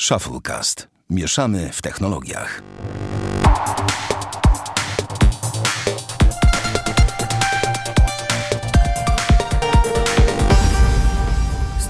[0.00, 0.88] Shufflecast.
[1.10, 2.62] Mieszamy w technologiach.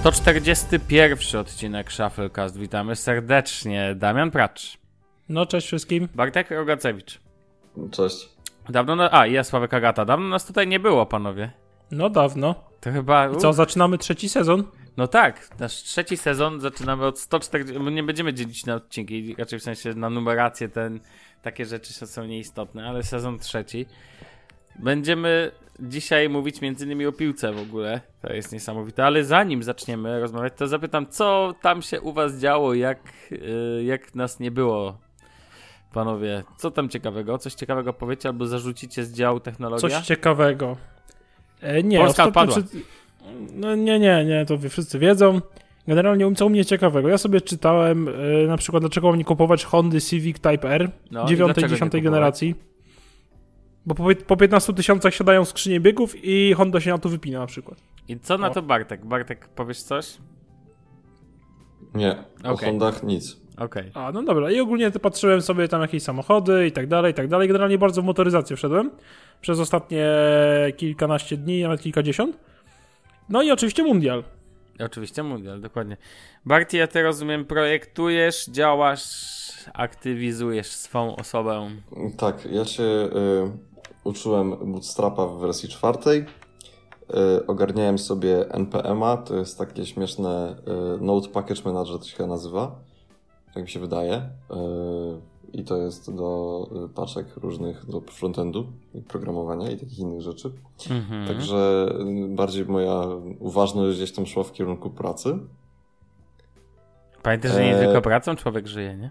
[0.02, 2.58] To 41 odcinek Shufflecast.
[2.58, 3.94] Witamy serdecznie.
[3.94, 4.78] Damian Pracz.
[5.28, 6.08] No, cześć wszystkim.
[6.14, 7.20] Bartek Rogacewicz.
[7.90, 8.28] Cześć.
[8.68, 9.12] Dawno, na...
[9.12, 10.04] a i ja Sławek Agata.
[10.04, 11.50] Dawno nas tutaj nie było, panowie.
[11.90, 12.54] No, dawno.
[12.80, 13.28] To chyba...
[13.28, 14.64] I co, zaczynamy trzeci sezon?
[14.96, 19.58] No tak, nasz trzeci sezon zaczynamy od 140, bo nie będziemy dzielić na odcinki, raczej
[19.58, 21.00] w sensie na numerację, ten,
[21.42, 23.86] takie rzeczy są nieistotne, ale sezon trzeci.
[24.78, 30.20] Będziemy dzisiaj mówić między innymi o piłce w ogóle, to jest niesamowite, ale zanim zaczniemy
[30.20, 32.98] rozmawiać, to zapytam, co tam się u was działo, jak,
[33.30, 34.98] yy, jak nas nie było,
[35.92, 39.88] panowie, co tam ciekawego, coś ciekawego powiecie albo zarzucicie z działu technologia?
[39.88, 40.76] Coś ciekawego.
[41.60, 42.52] E, nie, Polska ostatnio.
[42.52, 42.66] Przed...
[43.54, 45.40] No nie, nie, nie, to wszyscy wiedzą.
[45.88, 47.08] Generalnie co u mnie ciekawego.
[47.08, 51.24] Ja sobie czytałem e, na przykład, dlaczego mam nie kupować Hondy Civic Type R No
[51.24, 52.02] i 9 dlaczego nie 10 kupować?
[52.04, 52.54] generacji.
[53.86, 57.46] Bo po, po 15 tysiącach siadają skrzynie biegów i Honda się na to wypina na
[57.46, 57.78] przykład.
[58.08, 58.54] I co na O.
[58.54, 59.04] to Bartek?
[59.04, 60.16] Bartek, powiesz coś?
[61.94, 62.68] Nie, o Okej.
[62.68, 63.36] Hondach nic.
[63.58, 63.90] Okej.
[63.94, 64.50] A, no dobra.
[64.50, 67.48] I ogólnie to patrzyłem sobie tam jakieś samochody i tak dalej, i tak dalej.
[67.48, 68.90] Generalnie bardzo w motoryzację wszedłem
[69.40, 70.06] przez ostatnie
[70.76, 72.38] kilkanaście dni, nawet kilkadziesiąt.
[73.28, 74.24] No i oczywiście Mundial.
[74.84, 75.96] Oczywiście mundial, dokładnie.
[76.46, 79.04] Barty, ja ty rozumiem, projektujesz, działasz,
[79.74, 81.70] aktywizujesz swą osobę.
[82.16, 83.08] Tak, ja się y,
[84.04, 86.18] uczyłem Bootstrapa w wersji czwartej.
[87.38, 90.56] Y, ogarniałem sobie NPM-a, to jest takie śmieszne
[90.98, 92.78] y, Node Package Manager, to się nazywa.
[93.54, 94.14] Tak mi się wydaje.
[94.16, 100.20] Y, I to jest do y, paczek różnych, do frontendu, i programowania i takich innych
[100.20, 100.52] rzeczy.
[100.90, 101.26] Mhm.
[101.28, 103.02] Także y, bardziej moja
[103.38, 105.38] uważność gdzieś tam szła w kierunku pracy.
[107.22, 109.10] Pamiętaj, że nie e- tylko pracą człowiek żyje, nie?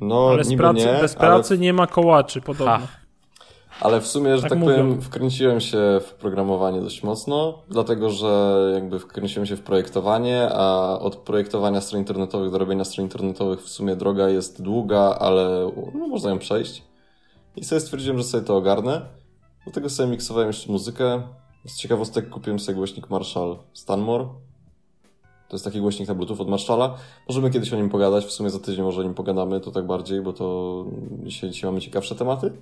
[0.00, 2.78] No, ale z niby pracy, nie, bez ale pracy nie ma kołaczy, podobno.
[2.78, 3.03] Ha.
[3.80, 8.70] Ale w sumie, że Tak tak, powiem, wkręciłem się w programowanie dość mocno, dlatego że
[8.74, 13.68] jakby wkręciłem się w projektowanie, a od projektowania stron internetowych do robienia stron internetowych w
[13.68, 16.82] sumie droga jest długa, ale no, można ją przejść.
[17.56, 19.06] I sobie stwierdziłem, że sobie to ogarnę.
[19.66, 21.22] Do tego sobie miksowałem jeszcze muzykę.
[21.66, 24.24] Z ciekawostek kupiłem sobie głośnik Marshall Stanmore.
[25.48, 26.94] To jest taki głośnik na Bluetooth od Marshalla.
[27.28, 29.86] Możemy kiedyś o nim pogadać, w sumie za tydzień może o nim pogadamy, to tak
[29.86, 30.84] bardziej, bo to
[31.22, 32.52] dzisiaj, dzisiaj mamy ciekawsze tematy.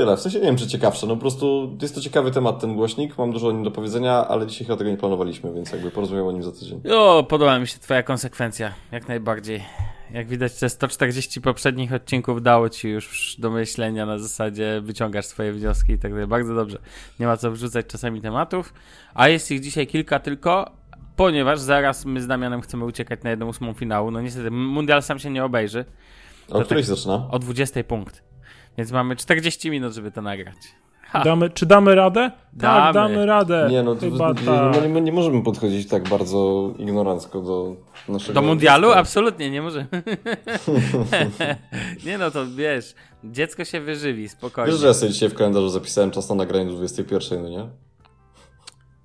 [0.00, 0.16] Tyle.
[0.16, 1.06] W sensie nie wiem, czy ciekawsze.
[1.06, 3.18] No po prostu jest to ciekawy temat, ten głośnik.
[3.18, 6.26] Mam dużo o nim do powiedzenia, ale dzisiaj chyba tego nie planowaliśmy, więc jakby porozmawiam
[6.26, 6.80] o nim za tydzień.
[6.92, 9.64] O, podoba mi się twoja konsekwencja, jak najbardziej.
[10.12, 15.52] Jak widać, te 140 poprzednich odcinków dało ci już do myślenia na zasadzie wyciągasz swoje
[15.52, 16.26] wnioski i tak dalej.
[16.26, 16.78] Bardzo dobrze.
[17.20, 18.74] Nie ma co wrzucać czasami tematów,
[19.14, 20.70] a jest ich dzisiaj kilka tylko,
[21.16, 24.10] ponieważ zaraz my z Damianem chcemy uciekać na jedną ósmą finału.
[24.10, 25.84] No niestety, mundial sam się nie obejrzy.
[26.50, 27.28] O której się zaczyna?
[27.30, 28.29] O 20 punkt.
[28.78, 30.56] Więc mamy 40 minut, żeby to nagrać.
[31.02, 31.24] Ha.
[31.24, 32.30] Damy, czy damy radę?
[32.52, 32.80] Damy.
[32.80, 33.68] Tak, damy radę.
[33.70, 34.82] Nie, no to Chyba nie, tak.
[34.82, 37.76] nie, nie, nie możemy podchodzić tak bardzo ignorancko do
[38.08, 38.40] naszego...
[38.40, 38.88] Do mundialu?
[38.88, 39.00] dziecka.
[39.00, 39.86] Absolutnie, nie może.
[42.06, 42.94] nie no, to wiesz,
[43.24, 44.72] dziecko się wyżywi, spokojnie.
[44.72, 47.68] Wiesz, że ja sobie dzisiaj w kalendarzu zapisałem czas na nagranie do 21, no nie?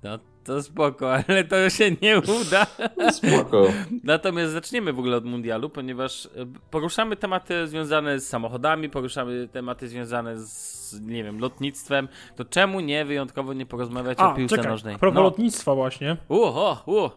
[0.02, 2.66] No to spoko, ale to się nie uda.
[3.12, 3.66] Spoko.
[4.04, 6.28] Natomiast zaczniemy w ogóle od mundialu, ponieważ e,
[6.70, 12.08] poruszamy tematy związane z samochodami, poruszamy tematy związane z, nie wiem, lotnictwem.
[12.36, 14.94] To czemu nie wyjątkowo nie porozmawiać A, o piłce czekaj, nożnej?
[14.94, 15.22] a propos No.
[15.22, 16.16] lotnictwa właśnie.
[16.28, 17.10] Uho, u.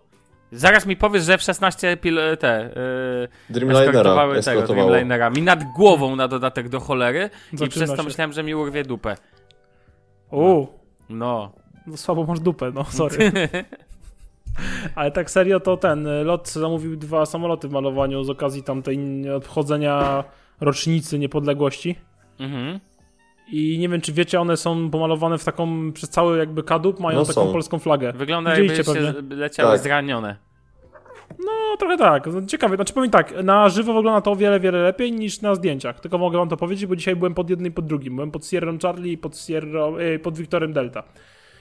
[0.51, 4.61] Zaraz mi powiesz, że w 16 pil te yy, Dreamlinera tego.
[4.67, 8.03] Dreamlinera mi nad głową na dodatek do cholery i Zaczyna przez to się.
[8.03, 9.15] myślałem, że mi urwie dupę.
[10.31, 10.67] U,
[11.09, 11.51] No.
[11.68, 13.31] no słabo masz dupę, no sorry.
[14.95, 18.99] Ale tak serio to ten y, lot zamówił dwa samoloty w malowaniu z okazji tamtej
[19.31, 20.23] obchodzenia
[20.61, 21.95] rocznicy niepodległości.
[22.39, 22.79] Mhm.
[23.51, 27.19] I nie wiem, czy wiecie, one są pomalowane w taką, przez cały jakby kadłub, mają
[27.19, 27.51] No taką są.
[27.51, 28.13] polską flagę.
[28.13, 29.35] Wygląda jakby Widzieliście się pewnie.
[29.35, 29.81] leciały Tak.
[29.83, 30.35] zranione.
[31.39, 32.27] No, trochę tak.
[32.47, 32.75] Ciekawe.
[32.75, 35.99] Znaczy powiem tak, na żywo wygląda to o wiele, wiele lepiej niż na zdjęciach.
[35.99, 38.15] Tylko mogę wam to powiedzieć, bo dzisiaj byłem pod jednym i pod drugim.
[38.15, 41.03] Byłem pod Sierra Charlie i pod, Sierra, e, pod Wiktorem Delta.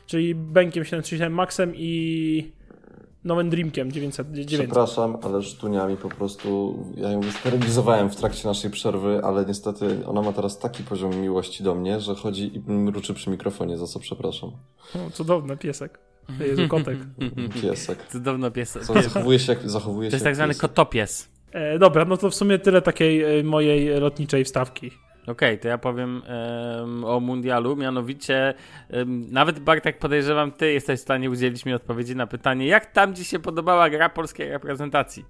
[0.08, 2.52] Czyli Benkiem 737 Maxem i
[3.25, 4.31] nowym Dreamkiem 900.
[4.32, 4.60] 900.
[4.66, 6.78] Przepraszam, ale sztuniami po prostu...
[6.96, 11.62] Ja ją sterylizowałem w trakcie naszej przerwy, ale niestety ona ma teraz taki poziom miłości
[11.62, 14.50] do mnie, że chodzi i mruczy przy mikrofonie, za co przepraszam.
[14.94, 15.99] O, cudowny piesek.
[16.40, 16.99] Jezu, kotek.
[17.62, 18.06] Piesek.
[18.12, 18.78] Cudowno pies.
[18.82, 20.61] Co, zachowuje się jak, zachowuje To się jest tak zwany pies.
[20.61, 21.28] kotopies.
[21.52, 24.90] E, dobra, no to w sumie tyle takiej e, mojej lotniczej wstawki.
[25.30, 28.54] Okej, to ja powiem em, o mundialu, mianowicie
[28.90, 33.14] em, nawet Bartek podejrzewam, ty jesteś w stanie udzielić mi odpowiedzi na pytanie, jak tam
[33.14, 35.25] ci się podobała gra polskiej reprezentacji?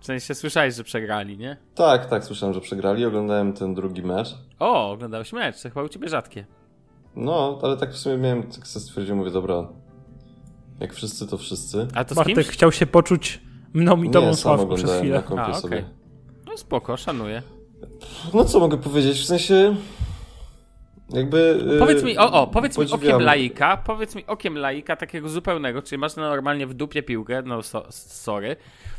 [0.00, 1.56] W sensie słyszałeś, że przegrali, nie?
[1.74, 3.04] Tak, tak, słyszałem, że przegrali.
[3.04, 4.34] Oglądałem ten drugi mecz.
[4.58, 6.44] O, oglądałeś mecz, to chyba u ciebie rzadkie.
[7.16, 9.68] No, ale tak w sumie miałem, tak sobie stwierdziłem, mówię, dobra,
[10.80, 11.88] jak wszyscy, to wszyscy.
[11.94, 13.40] A to Bartek chciał się poczuć
[13.74, 15.42] mną i tobą Nie, sam Sławku przez oglądałem chwilę.
[15.42, 15.84] A, sobie.
[16.46, 17.42] No spoko, szanuję.
[18.34, 19.76] No co mogę powiedzieć, w sensie...
[21.10, 21.64] Jakby...
[21.66, 25.82] yy, Powiedz mi, o, o, powiedz mi okiem laika, powiedz mi okiem laika takiego zupełnego,
[25.82, 28.56] czyli masz normalnie w dupie piłkę, no so, sorry,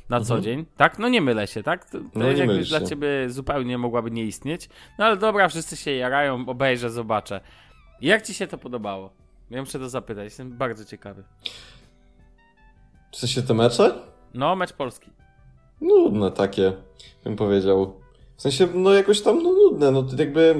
[0.10, 1.00] na co dzień, tak?
[1.00, 1.90] No nie mylę się, tak?
[1.90, 2.12] To, Mhm.
[2.16, 4.70] No, nie jakby dla ciebie zupełnie mogłaby nie istnieć.
[5.00, 7.42] No ale dobra, wszyscy się jarają, obejrzę, zobaczę.
[8.02, 9.10] Jak ci się to podobało?
[9.50, 11.24] Ja muszę to zapytać, jestem bardzo ciekawy.
[13.12, 13.94] W sensie te mecze?
[14.34, 15.10] No, mecz polski.
[15.82, 16.74] Nudne takie,
[17.24, 17.94] bym powiedział.
[18.38, 20.56] W sensie, no jakoś tam, no nudne, no to jakby...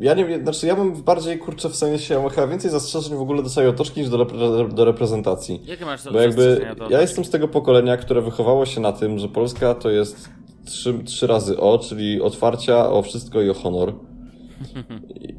[0.00, 3.18] Ja nie wiem, znaczy ja bym bardziej, kurczę, w sensie, ja mam chyba więcej zastrzeżeń
[3.18, 5.60] w ogóle do całej otoczki niż do, repre- do reprezentacji.
[5.64, 9.28] Jakie masz Bo jakby ja jestem z tego pokolenia, które wychowało się na tym, że
[9.28, 10.28] Polska to jest
[10.66, 13.94] trzy, trzy razy o, czyli otwarcia, o wszystko i o honor.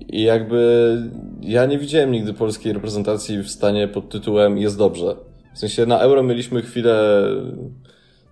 [0.10, 0.98] I jakby
[1.42, 5.16] ja nie widziałem nigdy polskiej reprezentacji w stanie pod tytułem jest dobrze.
[5.56, 7.26] W sensie na euro mieliśmy chwilę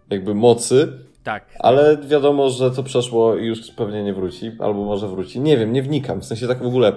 [0.10, 0.94] jakby mocy,
[1.24, 1.46] Tak.
[1.60, 5.40] ale wiadomo, że to przeszło i już pewnie nie wróci, albo może wróci.
[5.40, 6.94] Nie wiem, nie wnikam, w sensie tak w ogóle.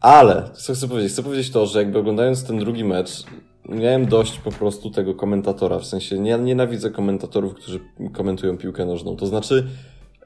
[0.00, 1.12] Ale, co chcę powiedzieć?
[1.12, 3.24] Chcę powiedzieć to, że jakby oglądając ten drugi mecz,
[3.68, 7.80] miałem dość po prostu tego komentatora, w sensie nie, nienawidzę komentatorów, którzy
[8.12, 9.16] komentują piłkę nożną.
[9.16, 9.66] To znaczy,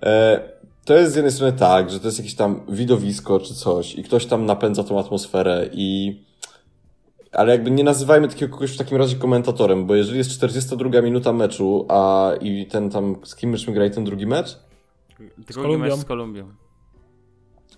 [0.03, 0.41] e,
[0.85, 4.03] to jest z jednej strony tak, że to jest jakieś tam widowisko czy coś i
[4.03, 6.21] ktoś tam napędza tą atmosferę i
[7.33, 11.33] ale jakby nie nazywajmy takiego kogoś w takim razie komentatorem, bo jeżeli jest 42 minuta
[11.33, 14.59] meczu, a i ten tam, z kim myśmy grali ten drugi mecz?
[15.19, 15.79] Drugi Kolumbią.
[15.79, 16.49] mecz z Kolumbią.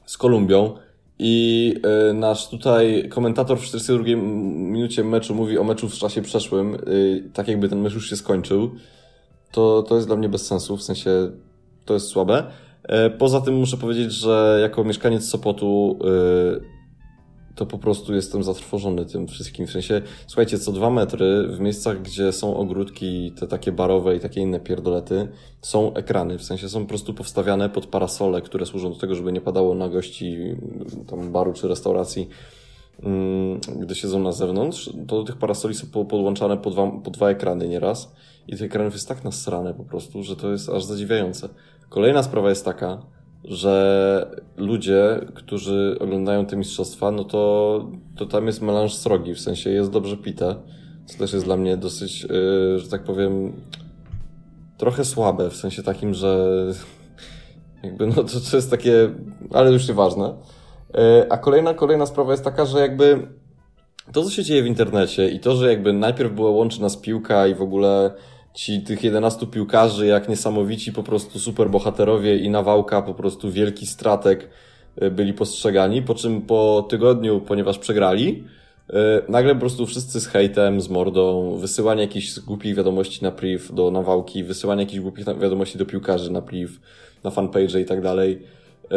[0.07, 0.77] Z Kolumbią.
[1.19, 1.75] I
[2.11, 7.31] y, nasz tutaj komentator w 42 minucie meczu mówi o meczu w czasie przeszłym, y,
[7.33, 8.71] tak jakby ten mecz już się skończył.
[9.53, 11.11] To, to jest dla mnie bez sensu, w sensie
[11.85, 12.45] to jest słabe.
[12.83, 16.74] E, Poza tym muszę powiedzieć, że jako mieszkaniec Sopotu y,
[17.55, 19.67] to po prostu jestem zatrwożony tym wszystkim.
[19.67, 24.21] W sensie, słuchajcie, co dwa metry w miejscach, gdzie są ogródki, te takie barowe i
[24.21, 25.29] takie inne pierdolety,
[25.63, 26.39] są ekrany.
[26.39, 29.75] W sensie są po prostu powstawiane pod parasole, które służą do tego, żeby nie padało
[29.75, 32.29] na gości mm, tam baru czy restauracji,
[33.03, 34.91] mm, gdy siedzą na zewnątrz.
[35.07, 38.15] To do tych parasoli są po- podłączane po dwa, po dwa ekrany nieraz.
[38.49, 41.49] I tych ekranów jest tak nasrane po prostu, że to jest aż zadziwiające.
[41.89, 43.03] Kolejna sprawa jest taka,
[43.45, 44.27] że
[44.57, 47.85] ludzie, którzy oglądają te mistrzostwa, no to,
[48.17, 50.55] to tam jest melanż srogi, w sensie jest dobrze pite,
[51.07, 53.53] co też jest dla mnie dosyć, yy, że tak powiem,
[54.79, 56.49] trochę słabe, w sensie takim, że
[57.85, 59.11] jakby no to, to jest takie,
[59.53, 60.35] ale już nieważne.
[60.95, 61.01] Yy,
[61.31, 63.29] a kolejna, kolejna sprawa jest taka, że jakby
[64.13, 67.47] to, co się dzieje w internecie i to, że jakby najpierw była łączy nas piłka
[67.47, 68.15] i w ogóle
[68.55, 74.51] ci tych 11 piłkarzy, jak niesamowici po prostu superbohaterowie i nawałka, po prostu wielki stratek
[75.03, 78.45] y, byli postrzegani, po czym po tygodniu, ponieważ przegrali,
[78.91, 78.95] y,
[79.29, 83.91] nagle po prostu wszyscy z hejtem, z mordą, wysyłanie jakichś głupich wiadomości na priv do
[83.91, 86.73] nawałki, wysyłanie jakichś głupich wiadomości do piłkarzy na priv,
[87.25, 88.43] na fanpage i tak dalej.
[88.85, 88.89] Y,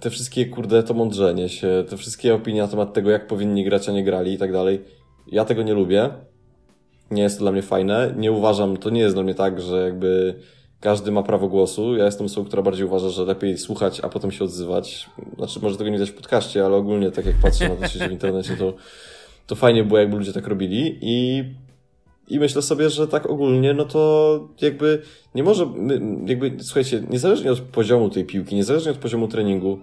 [0.00, 3.88] Te wszystkie, kurde, to mądrzenie się, te wszystkie opinie na temat tego, jak powinni grać,
[3.88, 4.82] a nie grali i tak dalej.
[5.32, 6.10] Ja tego nie lubię.
[7.10, 8.14] Nie jest to dla mnie fajne.
[8.16, 10.34] Nie uważam, to nie jest dla mnie tak, że jakby
[10.80, 11.96] każdy ma prawo głosu.
[11.96, 15.10] Ja jestem osobą, która bardziej uważa, że lepiej słuchać, a potem się odzywać.
[15.36, 18.08] Znaczy, może tego nie widać w podcaście, ale ogólnie tak jak patrzę na to, się
[18.08, 18.74] w internecie, to,
[19.46, 21.44] to fajnie było, jakby ludzie tak robili i,
[22.28, 25.02] i myślę sobie, że tak ogólnie, no to jakby
[25.34, 25.66] nie może,
[26.26, 29.78] jakby, słuchajcie, niezależnie od poziomu tej piłki, niezależnie od poziomu treningu,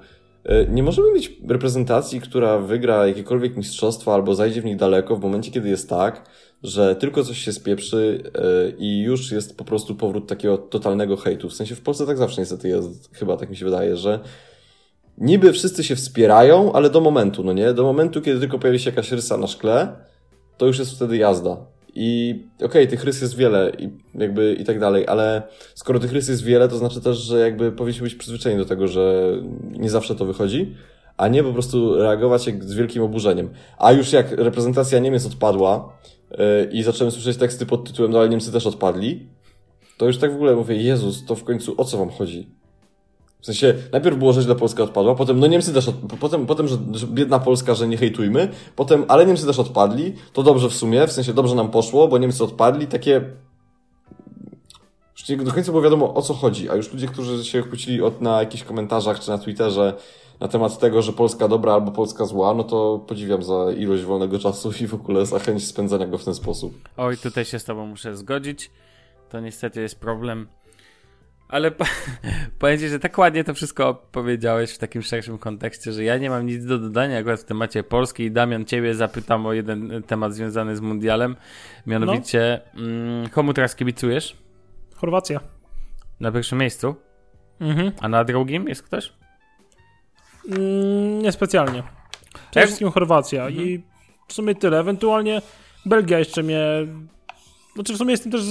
[0.70, 5.52] nie możemy mieć reprezentacji, która wygra jakiekolwiek mistrzostwa albo zajdzie w nich daleko w momencie,
[5.52, 6.30] kiedy jest tak,
[6.64, 11.50] że tylko coś się spieprzy e, i już jest po prostu powrót takiego totalnego hejtu.
[11.50, 14.20] W sensie w Polsce tak zawsze niestety jest, chyba tak mi się wydaje, że
[15.18, 17.74] niby wszyscy się wspierają, ale do momentu, no nie?
[17.74, 19.96] Do momentu, kiedy tylko pojawi się jakaś rysa na szkle,
[20.58, 21.58] to już jest wtedy jazda.
[21.96, 25.42] I okej, tych rys jest wiele i jakby i tak dalej, ale
[25.76, 28.88] skoro tych rys jest wiele, to znaczy też, że jakby powinniśmy być przyzwyczajeni do tego,
[28.88, 29.34] że
[29.72, 30.76] nie zawsze to wychodzi,
[31.18, 33.50] a nie po prostu reagować jak z wielkim oburzeniem.
[33.78, 35.98] A już jak reprezentacja Niemiec odpadła
[36.32, 36.38] yy,
[36.72, 39.28] i zacząłem słyszeć teksty pod tytułem no ale Niemcy też odpadli,
[39.98, 42.63] to już tak w ogóle mówię, Jezus, to w końcu o co wam chodzi?
[43.44, 46.68] W sensie, najpierw było, że źle Polska odpadła, potem, no Niemcy też, od, potem, potem
[46.68, 50.74] że, że biedna Polska, że nie hejtujmy, potem, ale Niemcy też odpadli, to dobrze w
[50.74, 53.22] sumie, w sensie dobrze nam poszło, bo Niemcy odpadli, takie...
[55.18, 58.02] Już nie do końca było wiadomo o co chodzi, a już ludzie, którzy się kłócili
[58.02, 59.94] od, na jakichś komentarzach czy na Twitterze
[60.40, 64.40] na temat tego, że Polska dobra albo Polska zła, no to podziwiam za ilość wolnego
[64.40, 66.74] czasu i w ogóle za chęć spędzania go w ten sposób.
[66.98, 68.72] Oj, tutaj się z tobą muszę zgodzić.
[69.30, 70.48] To niestety jest problem.
[71.54, 71.86] Ale po,
[72.60, 76.30] powiem ci, że tak ładnie to wszystko powiedziałeś w takim szerszym kontekście, że ja nie
[76.30, 80.34] mam nic do dodania akurat w temacie Polski i Damian, ciebie zapytam o jeden temat
[80.34, 81.36] związany z mundialem.
[81.88, 82.82] Mianowicie, no.
[82.82, 84.38] mm, komu teraz kibicujesz?
[84.96, 85.40] Chorwacja.
[86.20, 86.96] Na pierwszym miejscu?
[87.60, 87.92] Mhm.
[88.00, 89.14] A na drugim jest ktoś?
[90.48, 91.84] Mm, niespecjalnie.
[92.52, 93.68] Przede wszystkim Chorwacja mhm.
[93.68, 93.84] i
[94.28, 94.80] w sumie tyle.
[94.80, 95.42] Ewentualnie
[95.86, 96.60] Belgia jeszcze mnie...
[97.76, 98.42] Znaczy w sumie jestem też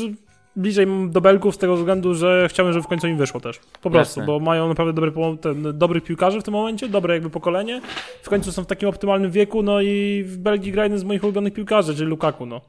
[0.57, 3.61] bliżej do Belgów z tego względu, że chciałem, żeby w końcu im wyszło też.
[3.83, 4.27] Po prostu, Jasne.
[4.27, 7.81] bo mają naprawdę dobry, ten, dobrych piłkarzy w tym momencie, dobre jakby pokolenie.
[8.23, 11.25] W końcu są w takim optymalnym wieku, no i w Belgii gra jeden z moich
[11.25, 12.61] ulubionych piłkarzy, czyli Lukaku, no.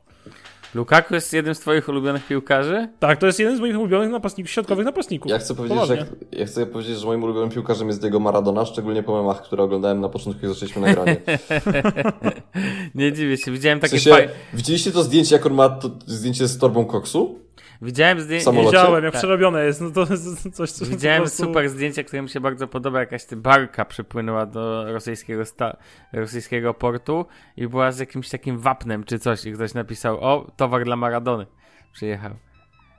[0.76, 2.90] Lukaku jest jednym z twoich ulubionych piłkarzy?
[3.00, 5.32] Tak, to jest jeden z moich ulubionych napastników, środkowych napastników.
[5.32, 9.04] Ja chcę powiedzieć, że, ja chcę powiedzieć, że moim ulubionym piłkarzem jest Diego Maradona, szczególnie
[9.04, 11.18] po memach, które oglądałem na początku, jak zaczęliśmy nagranie.
[12.96, 16.48] Nie dziwię się, widziałem takie w sensie, Widzieliście to zdjęcie, jak on ma to zdjęcie
[16.48, 17.40] z torbą koksu?
[17.82, 18.52] Widziałem zdjęcie.
[18.52, 19.22] Widziałem, jak tak.
[19.22, 19.82] przerobione jest.
[19.82, 20.08] No to
[20.54, 21.44] coś, co Widziałem prostu...
[21.44, 23.00] super zdjęcie, które mi się bardzo podoba.
[23.00, 25.78] Jakaś ty barka przypłynęła do rosyjskiego, sta...
[26.14, 27.26] rosyjskiego portu
[27.58, 29.46] i była z jakimś takim wapnem czy coś.
[29.46, 31.46] I ktoś napisał: O, towar dla Maradony.
[31.94, 32.32] Przyjechał.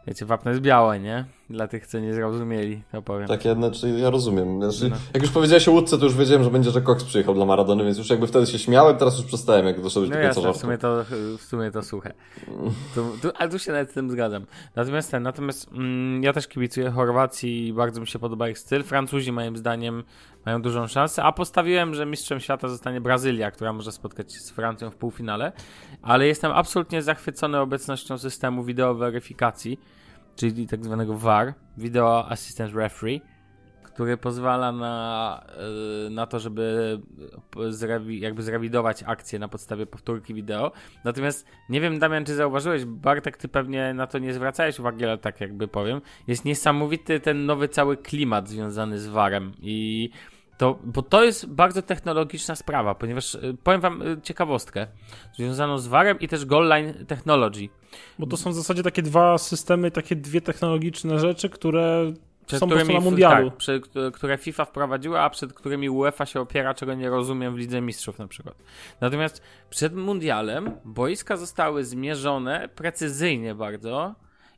[0.07, 1.25] Wiecie, wapno jest białe, nie?
[1.55, 3.29] Dla tych, co nie zrozumieli, to powiem.
[3.29, 4.63] Tak, ja, znaczy, ja rozumiem.
[4.63, 4.97] Znaczy, no.
[5.15, 7.85] Jak już powiedziałeś o łódce, to już wiedziałem, że będzie, że Cox przyjechał dla Maradony,
[7.85, 10.53] więc już jakby wtedy się śmiałem, teraz już przestałem, jak doszedłeś no do końca jasne,
[10.53, 11.05] w sumie to,
[11.39, 12.13] w sumie to słuchę.
[12.95, 14.47] Tu, tu, ale tu się nawet z tym zgadzam.
[14.77, 18.83] Natomiast ten, natomiast mm, ja też kibicuję Chorwacji i bardzo mi się podoba ich styl.
[18.83, 20.05] Francuzi moim zdaniem
[20.47, 24.51] mają dużą szansę, a postawiłem, że mistrzem świata zostanie Brazylia, która może spotkać się z
[24.51, 25.53] Francją w półfinale,
[26.03, 29.81] ale jestem absolutnie zachwycony obecnością systemu wideo weryfikacji
[30.37, 33.21] czyli tak zwanego VAR, Video Assistant Referee,
[33.83, 35.47] który pozwala na,
[36.07, 36.99] y, na to, żeby
[37.69, 40.73] zrewi, jakby zrewidować akcję na podstawie powtórki wideo.
[41.05, 45.19] Natomiast nie wiem, Damian, czy zauważyłeś, Bartek, ty pewnie na to nie zwracałeś uwagi, ale
[45.19, 50.11] tak jakby powiem, jest niesamowity ten nowy cały klimat związany z VARem i
[50.59, 54.87] to, bo to jest bardzo technologiczna sprawa, ponieważ y, powiem wam y, ciekawostkę
[55.37, 57.69] związaną z VARem i też Goal Line Technology.
[58.19, 62.13] Bo to są w zasadzie takie dwa systemy, takie dwie technologiczne rzeczy, które
[62.47, 63.51] przed są którymi, na mundialu.
[63.51, 63.85] Tak, przed,
[64.15, 68.19] które FIFA wprowadziła, a przed którymi UEFA się opiera, czego nie rozumiem w Lidze Mistrzów
[68.19, 68.55] na przykład.
[69.01, 74.15] Natomiast przed mundialem boiska zostały zmierzone precyzyjnie bardzo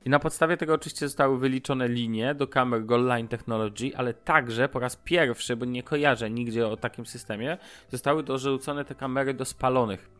[0.07, 4.69] i na podstawie tego oczywiście zostały wyliczone linie do kamer Goal Line Technology, ale także
[4.69, 7.59] po raz pierwszy, bo nie kojarzę nigdzie o takim systemie,
[7.89, 10.11] zostały dorzucone te kamery do spalonych.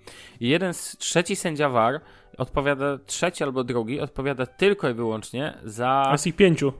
[0.41, 2.01] I jeden z trzeci sędzia VAR
[2.39, 6.09] odpowiada, trzeci albo drugi, odpowiada tylko i wyłącznie za...
[6.13, 6.73] Jest ich pięciu.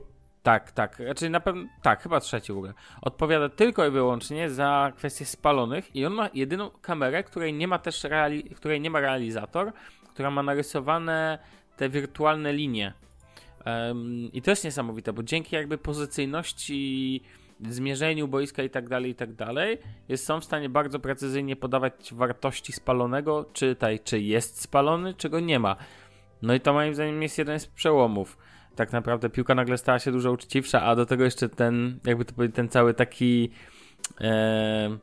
[0.43, 0.95] Tak, tak.
[0.95, 2.73] Znaczy na pewno, tak, chyba trzeci w ogóle.
[3.01, 7.79] Odpowiada tylko i wyłącznie za kwestie spalonych i on ma jedyną kamerę, której nie ma
[7.79, 9.73] też reali której nie ma realizator,
[10.13, 11.39] która ma narysowane
[11.77, 12.93] te wirtualne linie.
[14.33, 17.21] I to jest niesamowite, bo dzięki jakby pozycyjności,
[17.69, 19.77] zmierzeniu boiska i tak dalej, i tak dalej,
[20.09, 25.39] jest, są w stanie bardzo precyzyjnie podawać wartości spalonego, czytaj, czy jest spalony, czy go
[25.39, 25.75] nie ma.
[26.41, 28.37] No i to moim zdaniem jest jeden z przełomów.
[28.75, 32.33] Tak naprawdę piłka nagle stała się dużo uczciwsza, a do tego jeszcze ten, jakby to
[32.33, 33.51] powiedzieć, ten cały taki.
[34.21, 34.97] E,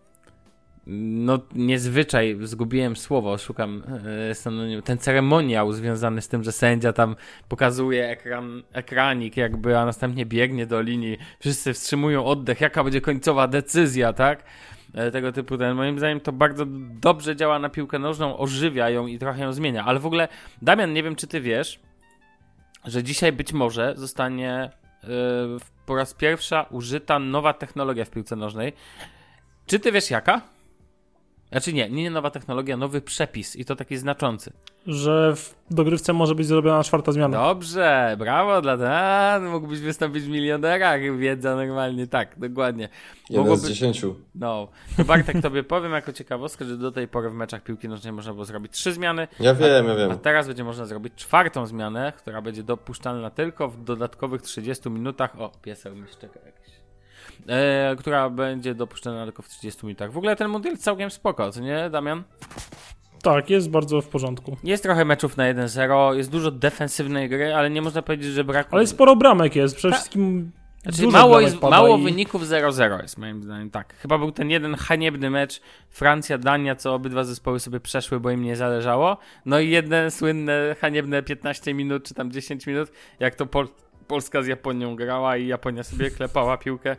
[0.86, 3.82] no niezwyczaj, zgubiłem słowo, szukam
[4.30, 7.16] e, synonim, ten ceremoniał związany z tym, że sędzia tam
[7.48, 13.48] pokazuje ekran, ekranik jakby, a następnie biegnie do linii, wszyscy wstrzymują oddech, jaka będzie końcowa
[13.48, 14.44] decyzja, tak?
[14.94, 16.64] E, tego typu ten, moim zdaniem to bardzo
[17.00, 20.28] dobrze działa na piłkę nożną, ożywia ją i trochę ją zmienia, ale w ogóle,
[20.62, 21.80] Damian, nie wiem czy ty wiesz,
[22.84, 24.70] że dzisiaj być może zostanie
[25.02, 25.08] yy,
[25.86, 28.72] po raz pierwsza użyta nowa technologia w piłce nożnej.
[29.66, 30.53] Czy ty wiesz jaka?
[31.54, 34.52] Znaczy nie, nie nowa technologia, nowy przepis i to taki znaczący.
[34.86, 37.38] Że w dogrywce może być zrobiona czwarta zmiana.
[37.38, 42.88] Dobrze, brawo dla A, mógłbyś wystąpić w milionerach, wiedza normalnie, tak, dokładnie.
[43.30, 43.62] Jeden Mogłoby...
[43.62, 44.14] z dziesięciu.
[44.34, 48.12] No, to Bartek tobie powiem jako ciekawostkę, że do tej pory w meczach piłki nożnej
[48.12, 49.28] można było zrobić trzy zmiany.
[49.40, 50.10] Ja wiem, a, ja wiem.
[50.10, 55.40] A teraz będzie można zrobić czwartą zmianę, która będzie dopuszczalna tylko w dodatkowych 30 minutach.
[55.40, 56.83] O, piesek mi szczeka jakiś
[57.48, 60.12] e, która będzie dopuszczona tylko w 30 minutach.
[60.12, 62.22] W ogóle ten mundial całkiem spoko, co nie, Damian?
[63.22, 64.56] Tak, jest bardzo w porządku.
[64.64, 68.68] Jest trochę meczów na 1-0, jest dużo defensywnej gry, ale nie można powiedzieć, że brak.
[68.70, 69.98] Ale sporo bramek jest, przede Ta...
[69.98, 70.52] wszystkim.
[70.82, 72.02] Znaczy, mało, jest, mało i...
[72.02, 73.94] wyników 0-0 jest moim zdaniem, tak.
[73.94, 78.56] Chyba był ten jeden haniebny mecz Francja-Dania, co obydwa zespoły sobie przeszły, bo im nie
[78.56, 79.18] zależało.
[79.46, 83.68] No i jedne słynne, haniebne 15 minut, czy tam 10 minut, jak to Pol
[84.08, 86.96] Polska z Japonią grała i Japonia sobie klepała piłkę,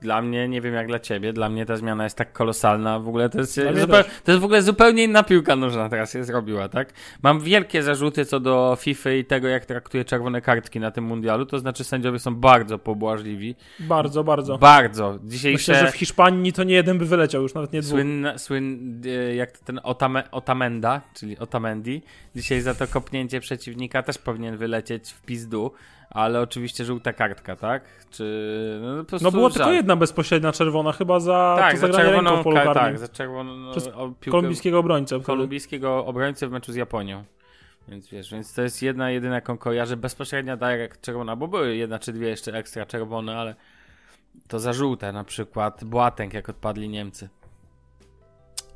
[0.00, 3.00] Dla mnie, nie wiem jak dla ciebie, dla mnie ta zmiana jest tak kolosalna.
[3.00, 6.24] W ogóle to jest, zupeł, to jest w ogóle zupełnie inna piłka nożna teraz się
[6.24, 6.92] zrobiła, tak?
[7.22, 11.46] Mam wielkie zarzuty co do FIFA i tego, jak traktuje czerwone kartki na tym mundialu.
[11.46, 13.54] To znaczy, sędziowie są bardzo pobłażliwi.
[13.80, 14.58] Bardzo, bardzo.
[14.58, 15.18] Bardzo.
[15.24, 15.72] Dzisiejsze.
[15.72, 17.90] Myślę, że w Hiszpanii to nie jeden by wyleciał, już nawet nie dwóch.
[17.90, 22.02] Słynna, słyn, e, jak ten Otame, Otamenda, czyli Otamendi,
[22.36, 25.72] dzisiaj za to kopnięcie przeciwnika też powinien wylecieć w pizdu,
[26.10, 27.82] ale oczywiście żółta kartka, tak?
[28.10, 28.80] Czy...
[28.82, 29.54] No, po No było żal.
[29.54, 33.70] tylko jedna bezpośrednia czerwona, chyba za tak, za czerwoną, w ka- tak, za czerwoną no,
[33.70, 35.20] Przez piłkę Kolumbijskiego obrońcę.
[35.20, 37.24] kolumbijskiego obrońcy w meczu z Japonią.
[37.88, 41.98] Więc wiesz, więc to jest jedna, jedyna jaką kojarzę, bezpośrednia direct czerwona, bo były jedna
[41.98, 43.54] czy dwie jeszcze ekstra czerwone, ale
[44.48, 47.28] to za żółte na przykład Boateng jak odpadli Niemcy.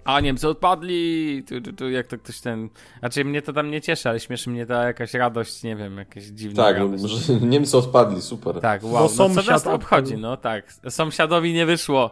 [0.04, 1.42] A Niemcy odpadli!
[1.48, 2.68] Tu, tu, tu, jak to ktoś ten.
[2.98, 6.24] Znaczy mnie to tam nie cieszy, ale śmieszy mnie ta jakaś radość, nie wiem, jakaś
[6.24, 7.02] dziwna Tak, radość.
[7.04, 8.60] że Niemcy odpadli, super.
[8.60, 8.92] Tak, wow.
[9.02, 10.16] No co sąsiad nas to obchodzi?
[10.16, 10.72] No tak.
[10.88, 12.10] Sąsiadowi nie wyszło.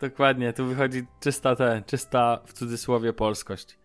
[0.00, 3.78] Dokładnie, tu wychodzi czysta ten, czysta w cudzysłowie polskość.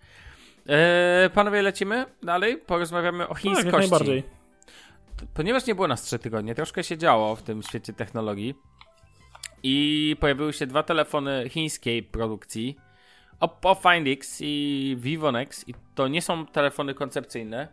[0.67, 2.57] Eee, panowie, lecimy dalej?
[2.57, 3.67] Porozmawiamy o Tak, chińskości.
[3.67, 4.23] jak najbardziej.
[5.33, 8.55] Ponieważ nie było nas trzy tygodnie, troszkę się działo w tym świecie technologii
[9.63, 12.77] i pojawiły się dwa telefony chińskiej produkcji
[13.43, 17.67] Oppo Find X i Vivo Nex i to nie są telefony koncepcyjne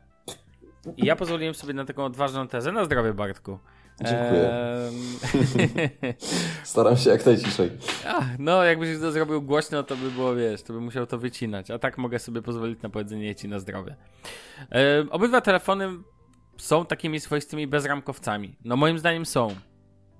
[0.96, 3.58] i ja pozwoliłem sobie na taką odważną tezę na zdrowie Bartku.
[4.00, 4.50] Dziękuję.
[6.02, 6.14] Eee,
[6.64, 7.70] Staram się jak najciszej.
[8.06, 11.70] Ach, no, jakbyś to zrobił głośno, to by było, wiesz, to by musiał to wycinać.
[11.70, 13.96] A tak mogę sobie pozwolić na powiedzenie ci na zdrowie.
[14.72, 15.88] E, obydwa telefony
[16.56, 18.56] są takimi swoistymi bezramkowcami.
[18.64, 19.54] No, moim zdaniem są.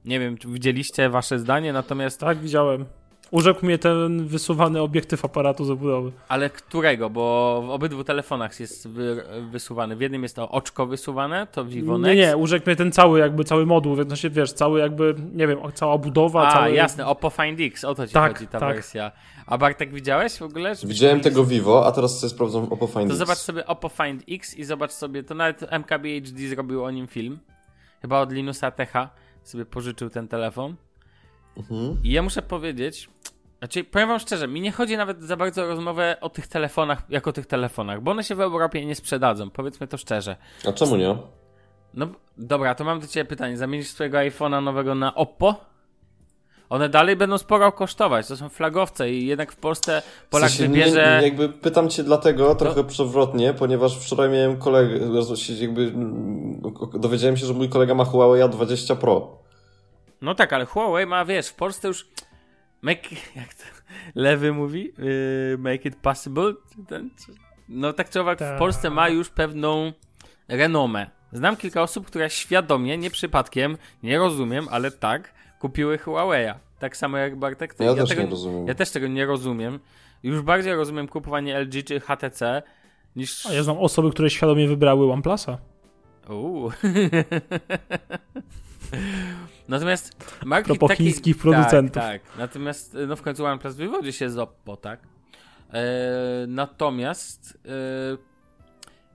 [0.04, 2.20] Nie wiem, czy widzieliście wasze zdanie, natomiast.
[2.20, 2.99] Tak, widziałem.
[3.30, 6.12] Urzekł mnie ten wysuwany obiektyw aparatu z obudowy.
[6.28, 7.10] Ale którego?
[7.10, 9.96] Bo w obydwu telefonach jest wy, wysuwany.
[9.96, 12.16] W jednym jest to oczko wysuwane, to Vivo Nie, Nex.
[12.16, 15.58] nie, urzekł mnie ten cały jakby, cały moduł, w sensie, wiesz, cały jakby, nie wiem,
[15.74, 16.72] cała budowa, A, cały...
[16.74, 18.74] jasne, Oppo Find X, o to ci Tak, chodzi ta tak.
[18.74, 19.12] wersja.
[19.46, 20.74] A Bartek widziałeś w ogóle?
[20.84, 23.16] Widziałem tego Vivo, a teraz sobie sprawdzam Oppo Find To X.
[23.16, 27.38] zobacz sobie Oppo Find X i zobacz sobie, to nawet MKBHD zrobił o nim film.
[28.02, 29.10] Chyba od Linusa Techa
[29.42, 30.76] sobie pożyczył ten telefon.
[31.56, 31.98] Mhm.
[32.04, 33.10] I ja muszę powiedzieć,
[33.58, 37.02] znaczy powiem wam szczerze, mi nie chodzi nawet za bardzo o rozmowę o tych telefonach,
[37.08, 40.36] jako o tych telefonach, bo one się w Europie nie sprzedadzą, powiedzmy to szczerze.
[40.68, 41.16] A czemu nie?
[41.94, 42.06] No
[42.38, 45.70] dobra, to mam do ciebie pytanie, zamienisz swojego iPhone'a nowego na Oppo?
[46.70, 50.68] One dalej będą sporo kosztować, to są flagowce i jednak w Polsce Polak W sensie
[50.68, 51.18] wybierze...
[51.20, 54.98] Nie, jakby pytam cię dlatego trochę przewrotnie, ponieważ wczoraj miałem kolegę,
[55.60, 55.92] jakby
[56.98, 59.38] dowiedziałem się, że mój kolega ma Huawei 20 Pro.
[60.22, 62.08] No tak, ale Huawei ma, wiesz, w Polsce już
[62.82, 63.64] make, jak to
[64.14, 66.52] lewy mówi, yy, make it possible.
[66.88, 67.32] Ten, czy-
[67.68, 68.58] no tak czy owak, w Tak.
[68.58, 69.92] Polsce ma już pewną
[70.48, 71.10] renomę.
[71.32, 76.54] Znam kilka osób, które świadomie, nie przypadkiem, nie rozumiem, ale tak, kupiły Huawei'a.
[76.78, 77.74] Tak samo jak Bartek.
[77.74, 77.84] ty.
[77.84, 78.66] Ja, też tego, nie rozumiem.
[78.66, 79.78] Ja też tego nie rozumiem.
[80.22, 82.62] Już bardziej rozumiem kupowanie LG czy HTC
[83.16, 83.46] niż...
[83.46, 85.58] A ja znam osoby, które świadomie wybrały OnePlusa.
[86.28, 86.70] Uuu.
[89.70, 91.94] Natomiast marki Propos takiej- chińskich producentów.
[91.94, 92.38] Tak, tak.
[92.38, 95.00] Natomiast no w końcu OnePlus wywodzi się z Oppo, tak?
[95.72, 95.82] E,
[96.48, 98.16] natomiast e,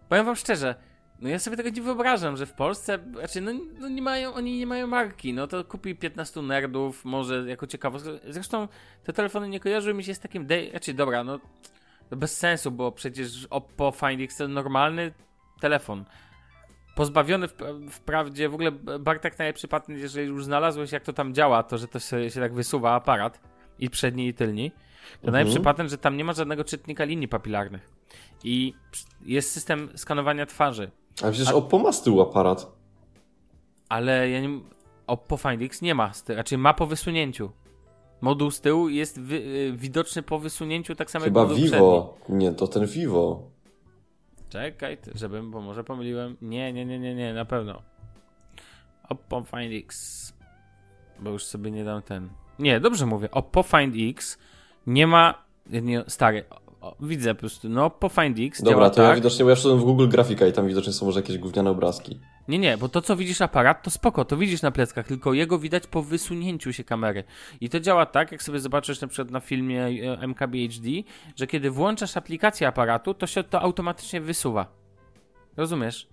[0.09, 0.75] powiem wam szczerze,
[1.19, 4.57] no ja sobie tego nie wyobrażam, że w Polsce, znaczy no, no nie mają, oni
[4.57, 8.11] nie mają marki, no to kupi 15 nerdów, może jako ciekawostkę.
[8.29, 8.67] Zresztą
[9.03, 11.39] te telefony nie kojarzyły mi się z takim, day, znaczy dobra, no
[12.11, 15.13] bez sensu, bo przecież Oppo Find X to normalny
[15.59, 16.05] telefon.
[16.95, 17.53] Pozbawiony w,
[17.91, 21.87] wprawdzie, w ogóle Bartek najlepszy patent, jeżeli już znalazłeś jak to tam działa, to że
[21.87, 23.39] to się, się tak wysuwa aparat
[23.79, 25.33] i przedni i tylni, to mhm.
[25.33, 27.89] najlepszy patent, że tam nie ma żadnego czytnika linii papilarnych.
[28.43, 28.73] I
[29.25, 30.91] jest system skanowania twarzy.
[31.23, 31.53] A przecież A...
[31.53, 32.71] Oppo ma z tyłu aparat.
[33.89, 34.59] Ale ja nie...
[35.07, 37.51] Oppo Find X nie ma, raczej ma po wysunięciu.
[38.21, 39.41] Moduł z tyłu jest wy,
[39.75, 42.15] widoczny po wysunięciu tak samo Chyba jak Vivo.
[42.21, 42.35] Przedni.
[42.37, 43.54] Nie, to ten Vivo.
[44.49, 46.37] Czekaj, żebym, bo może pomyliłem.
[46.41, 47.81] Nie, nie, nie, nie, nie, na pewno.
[49.09, 50.33] Oppo Find X.
[51.19, 52.29] Bo już sobie nie dam ten.
[52.59, 53.31] Nie, dobrze mówię.
[53.31, 54.37] Oppo Find X
[54.87, 55.45] nie ma.
[55.69, 56.43] Nie, stary,
[56.81, 57.69] o, widzę po prostu.
[57.69, 58.61] No, Oppo Find X.
[58.61, 59.05] Dobra, to tak.
[59.09, 61.69] ja widocznie, bo ja wszedłem w Google Grafika i tam widocznie są może jakieś gówniane
[61.69, 62.19] obrazki.
[62.47, 65.59] Nie, nie, bo to co widzisz aparat, to spoko, to widzisz na pleckach, tylko jego
[65.59, 67.23] widać po wysunięciu się kamery.
[67.61, 70.89] I to działa tak, jak sobie zobaczysz na przykład na filmie e, MKBHD,
[71.35, 74.67] że kiedy włączasz aplikację aparatu, to się to automatycznie wysuwa.
[75.57, 76.07] Rozumiesz?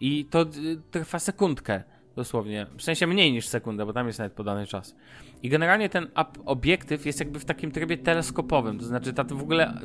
[0.00, 0.46] I to
[0.90, 1.82] trwa sekundkę.
[2.16, 2.66] Dosłownie.
[2.76, 4.96] W sensie mniej niż sekundę, bo tam jest nawet podany czas.
[5.42, 6.06] I generalnie ten
[6.44, 8.78] obiektyw jest jakby w takim trybie teleskopowym.
[8.78, 9.80] To znaczy, ta, w ogóle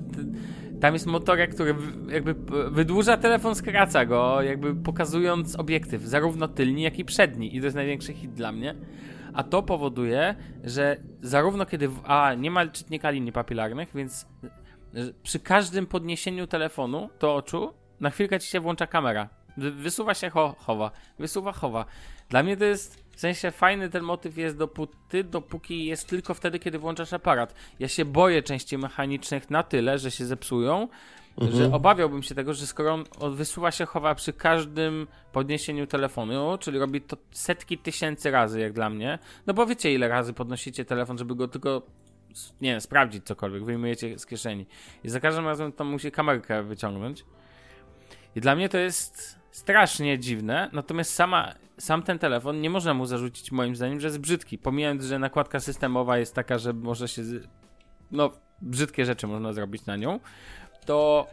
[0.82, 1.76] tam jest motorek, który
[2.10, 2.36] jakby
[2.72, 7.56] wydłuża telefon, skraca go, jakby pokazując obiektyw, zarówno tylni, jak i przedni.
[7.56, 8.76] I to jest największy hit dla mnie.
[9.34, 11.90] A to powoduje, że zarówno kiedy.
[12.04, 14.28] A nie ma czytnika linii papilarnych, więc
[15.24, 19.30] przy każdym podniesieniu telefonu do oczu na chwilkę ci się włącza kamera.
[19.58, 20.92] Wysuwa się, cho chowa.
[21.20, 21.86] Wysuwa, chowa.
[22.30, 26.60] Dla mnie to jest, w sensie fajny ten motyw jest dopóty, dopóki jest tylko wtedy,
[26.60, 27.56] kiedy włączasz aparat.
[27.80, 30.88] Ja się boję części mechanicznych na tyle, że się zepsują,
[31.38, 31.58] mhm.
[31.58, 36.80] że obawiałbym się tego, że skoro on wysuwa się, chowa przy każdym podniesieniu telefonu, czyli
[36.80, 41.18] robi to setki tysięcy razy, jak dla mnie, no bo wiecie ile razy podnosicie telefon,
[41.18, 41.82] żeby go tylko
[42.62, 44.66] nie wiem, sprawdzić cokolwiek, wyjmujecie z kieszeni.
[45.04, 47.26] I za każdym razem tam musi kamerkę wyciągnąć.
[48.36, 53.06] I dla mnie to jest strasznie dziwne, natomiast sama, sam ten telefon nie można mu
[53.06, 54.58] zarzucić moim zdaniem, że jest brzydki.
[54.58, 57.22] Pomijając, że nakładka systemowa jest taka, że może się.
[58.12, 60.20] No, brzydkie rzeczy można zrobić na nią,
[60.86, 61.28] to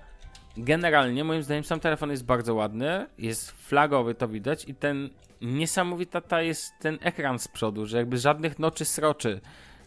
[0.56, 5.10] generalnie moim zdaniem sam telefon jest bardzo ładny, jest flagowy, to widać i ten
[5.40, 9.40] niesamowita ta jest ten ekran z przodu, że jakby żadnych noczy sroczy.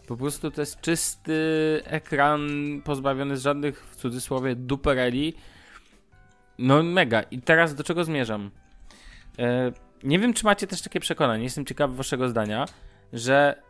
[0.08, 1.34] Po prostu to jest czysty
[1.86, 2.50] ekran
[2.86, 5.34] pozbawiony żadnych w cudzysłowie dupereli
[6.60, 7.22] no mega.
[7.22, 8.52] I teraz do czego zmierzam?
[9.40, 9.72] E,
[10.04, 12.66] nie wiem, czy macie też takie przekonanie, jestem ciekawy waszego zdania,
[13.14, 13.62] że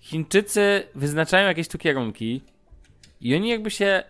[0.00, 2.42] Chińczycy wyznaczają jakieś tu kierunki
[3.20, 4.02] i oni jakby się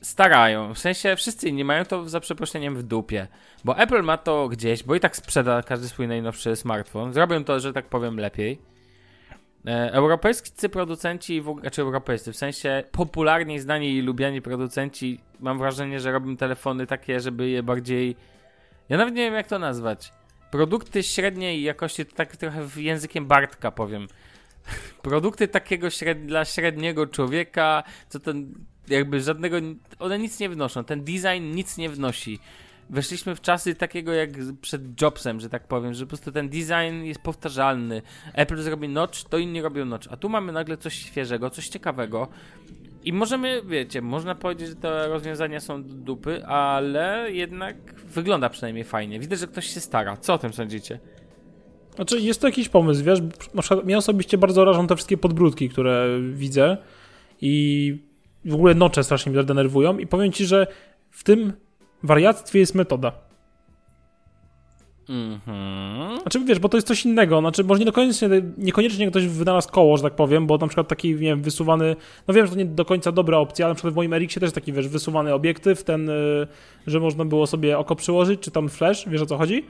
[0.00, 0.74] starają.
[0.74, 3.28] W sensie wszyscy inni mają to za przeproszeniem w dupie.
[3.64, 7.12] Bo Apple ma to gdzieś, bo i tak sprzeda każdy swój najnowszy smartfon.
[7.12, 8.73] Zrobią to, że tak powiem, lepiej.
[9.66, 16.00] E, europejscy producenci, w, znaczy europejscy, w sensie popularnie znani i lubiani producenci, mam wrażenie,
[16.00, 18.16] że robią telefony takie, żeby je bardziej.
[18.88, 20.12] Ja nawet nie wiem, jak to nazwać.
[20.50, 24.06] Produkty średniej jakości, to tak trochę językiem Bartka powiem.
[25.02, 26.26] Produkty takiego śred...
[26.26, 28.54] dla średniego człowieka, co ten
[28.88, 29.56] jakby żadnego.
[29.98, 30.84] One nic nie wnoszą.
[30.84, 32.38] Ten design nic nie wnosi
[32.90, 37.04] weszliśmy w czasy takiego jak przed Jobsem, że tak powiem, że po prostu ten design
[37.04, 38.02] jest powtarzalny.
[38.34, 42.28] Apple zrobi notch, to inni robią notch, a tu mamy nagle coś świeżego, coś ciekawego.
[43.04, 49.20] I możemy, wiecie, można powiedzieć, że te rozwiązania są dupy, ale jednak wygląda przynajmniej fajnie.
[49.20, 50.16] Widzę, że ktoś się stara.
[50.16, 50.98] Co o tym sądzicie?
[51.94, 53.18] Znaczy, jest to jakiś pomysł, wiesz,
[53.84, 56.76] mnie osobiście bardzo rażą te wszystkie podbródki, które widzę
[57.40, 57.96] i
[58.44, 60.66] w ogóle nocze strasznie mnie denerwują i powiem ci, że
[61.10, 61.52] w tym
[62.04, 63.12] wariactwie jest metoda.
[65.08, 66.20] Mhm.
[66.20, 67.40] Znaczy, wiesz, bo to jest coś innego.
[67.40, 68.26] Znaczy, może nie do końca,
[68.58, 71.96] niekoniecznie ktoś wynalazł koło, że tak powiem, bo na przykład taki, nie wiem, wysuwany,
[72.28, 74.40] no wiem, że to nie do końca dobra opcja, ale na przykład w moim Eriksie
[74.40, 76.46] też taki, wiesz, wysuwany obiektyw, ten, y,
[76.86, 79.64] że można było sobie oko przyłożyć, czy tam flash, wiesz o co chodzi?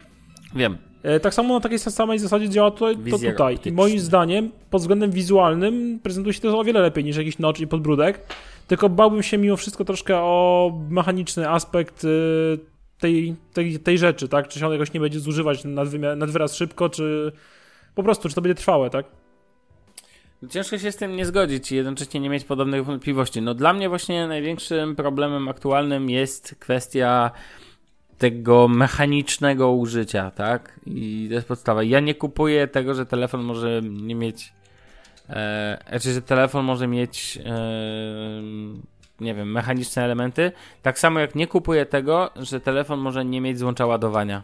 [0.55, 0.77] Wiem.
[1.03, 3.59] E, tak samo na takiej samej zasadzie działa tutaj, to tutaj.
[3.65, 7.61] I moim zdaniem, pod względem wizualnym, prezentuje się to o wiele lepiej niż jakiś notch
[7.61, 8.21] i podbródek.
[8.67, 12.59] Tylko bałbym się mimo wszystko troszkę o mechaniczny aspekt y,
[12.99, 14.49] tej, tej, tej rzeczy, tak?
[14.49, 17.33] Czy się on jakoś nie będzie zużywać nad, nad wyraz szybko, czy
[17.95, 19.07] po prostu, czy to będzie trwałe, tak?
[20.51, 23.43] Ciężko się z tym nie zgodzić i jednocześnie nie mieć podobnych wątpliwości.
[23.43, 27.31] No dla mnie właśnie największym problemem aktualnym jest kwestia
[28.19, 30.81] tego mechanicznego użycia, tak?
[30.87, 31.83] I to jest podstawa.
[31.83, 34.53] Ja nie kupuję tego, że telefon może nie mieć
[35.29, 37.61] E, znaczy, że telefon może mieć e,
[39.21, 40.53] nie wiem, mechaniczne elementy.
[40.83, 44.43] Tak samo jak nie kupuję tego, że telefon może nie mieć złącza ładowania.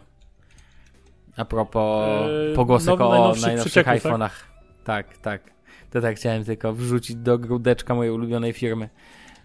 [1.37, 4.01] A propos Eee, pogłosek o najnowszych najnowszych tak?
[4.01, 4.31] iPhone'ach.
[4.83, 5.41] Tak, tak.
[5.91, 8.89] To tak chciałem tylko wrzucić do grudeczka mojej ulubionej firmy.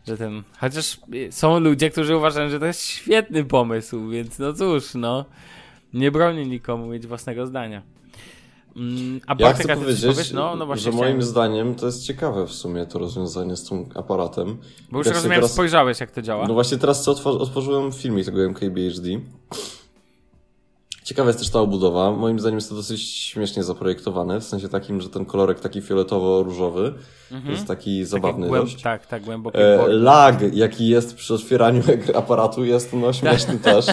[0.06, 0.42] Że ten.
[0.58, 5.24] Chociaż są ludzie, którzy uważają, że to jest świetny pomysł, więc no cóż, no.
[5.92, 7.82] Nie bronię nikomu mieć własnego zdania.
[8.76, 10.32] Mm, a Ja Bartek, chcę a ty coś powiedzieć, powiesz?
[10.32, 10.84] No, no właśnie.
[10.84, 14.56] że chciałem- moim zdaniem to jest ciekawe w sumie to rozwiązanie z tym aparatem.
[14.90, 16.46] Bo już rozumiem, teraz- spojrzałeś, jak to działa.
[16.48, 19.08] No właśnie teraz co otwor- otworzyłem filmik tego MKBHD.
[21.04, 22.10] Ciekawa jest też ta obudowa.
[22.12, 26.92] Moim zdaniem jest to dosyć śmiesznie zaprojektowane, w sensie takim, że ten kolorek taki fioletowo-różowy
[27.48, 28.82] jest taki zabawny Głęb- dość.
[28.82, 29.58] Tak, tak, głęboki.
[29.58, 31.82] E, lag, jaki jest przy otwieraniu
[32.14, 33.86] aparatu jest no śmieszny też.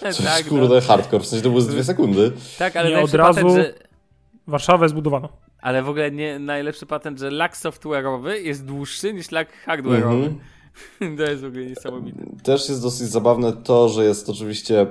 [0.00, 2.32] Tak, jest kurde hardcore, w sensie to było z dwie sekundy.
[2.58, 3.74] Tak, ale Nie od razu- patent, że...
[4.46, 5.28] Warszawę zbudowano.
[5.60, 10.24] Ale w ogóle nie, najlepszy patent, że lag software'owy jest dłuższy niż lag hardware'owy.
[10.24, 10.38] Mhm.
[11.16, 12.18] To jest w ogóle niesamowite.
[12.42, 14.86] Też jest dosyć zabawne to, że jest oczywiście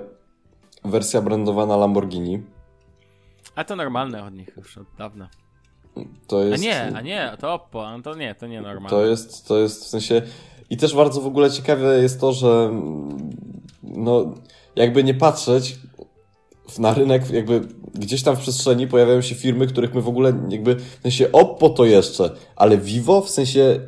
[0.86, 2.44] wersja brandowana Lamborghini.
[3.56, 5.30] A to normalne od nich już od dawna.
[6.28, 6.64] To A jest...
[6.64, 8.90] nie, a nie, to Oppo, a to nie, to nie normalne.
[8.90, 10.22] To jest, to jest w sensie.
[10.70, 13.32] I też bardzo w ogóle ciekawe jest to, że mm,
[13.84, 14.34] no,
[14.76, 15.80] jakby nie patrzeć
[16.80, 17.62] na rynek, jakby
[17.94, 21.70] gdzieś tam w przestrzeni pojawiają się firmy, których my w ogóle jakby, w sensie Oppo
[21.70, 23.80] to jeszcze, ale Vivo w sensie,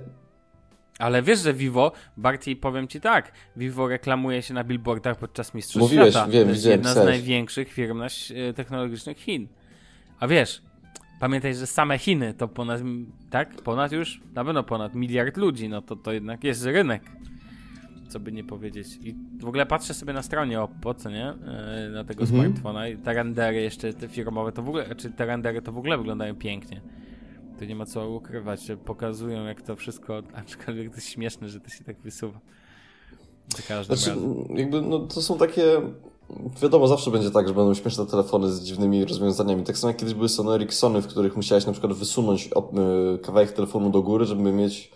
[0.99, 5.81] Ale wiesz, że Vivo, bardziej powiem ci tak, Vivo reklamuje się na billboardach podczas Mistrzostw
[5.91, 6.31] Mówiłeś, Świata.
[6.31, 9.47] wiem, to jest jedna z największych firm e, technologicznych Chin.
[10.19, 10.61] A wiesz,
[11.19, 12.81] pamiętaj, że same Chiny to ponad,
[13.29, 17.01] tak, ponad już, na pewno ponad miliard ludzi, no to to jednak jest rynek.
[18.09, 18.87] Co by nie powiedzieć.
[19.03, 21.27] I w ogóle patrzę sobie na stronie Oppo, co nie?
[21.29, 22.41] E, Na tego Mhm.
[22.41, 25.77] smartfona i te rendery jeszcze, te firmowe, to w ogóle, czy te rendery to w
[25.77, 26.81] ogóle wyglądają pięknie.
[27.59, 31.59] Tu nie ma co ukrywać, że pokazują jak to wszystko, aczkolwiek to jest śmieszne, że
[31.59, 32.39] to się tak wysuwa.
[33.57, 34.57] Za każdym znaczy, razem.
[34.57, 35.63] jakby, no to są takie,
[36.61, 39.63] wiadomo, zawsze będzie tak, że będą śmieszne telefony z dziwnymi rozwiązaniami.
[39.63, 42.49] Tak samo jak kiedyś były Sony Ericssony, w których musiałeś na przykład wysunąć
[43.15, 44.91] y, kawałek telefonu do góry, żeby mieć,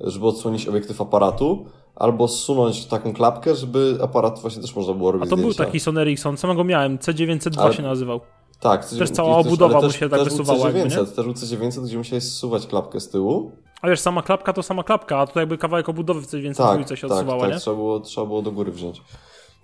[0.00, 5.12] żeby odsłonić obiektyw aparatu, albo zsunąć taką klapkę, żeby aparat właśnie też można było A
[5.12, 5.64] robić to był zdjęcia.
[5.64, 8.20] taki Sony Ericsson, samego miałem, C902 Ale- się nazywał.
[8.60, 11.34] Tak, C900 Też cała obudowa mu się tak też wysuwała Był jakby, C900, też był
[11.34, 13.50] C900, gdzie musiałeś zsuwać klapkę z tyłu.
[13.82, 16.54] A wiesz, sama klapka to sama klapka, a tutaj jakby kawałek obudowy w C902
[16.88, 17.58] Tak, się tak, odsuwała, tak, nie?
[17.60, 19.02] trzeba było, trzeba było do góry wziąć.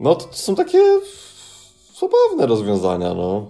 [0.00, 0.78] No to, to są takie
[2.00, 3.46] zabawne rozwiązania, no.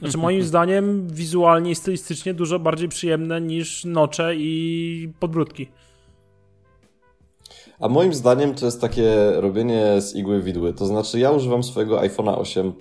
[0.00, 5.68] Znaczy moim zdaniem wizualnie i stylistycznie dużo bardziej przyjemne niż nocze i podbródki.
[7.80, 10.72] A moim zdaniem to jest takie robienie z igły widły.
[10.72, 12.72] To znaczy, ja używam swojego iPhone'a 8.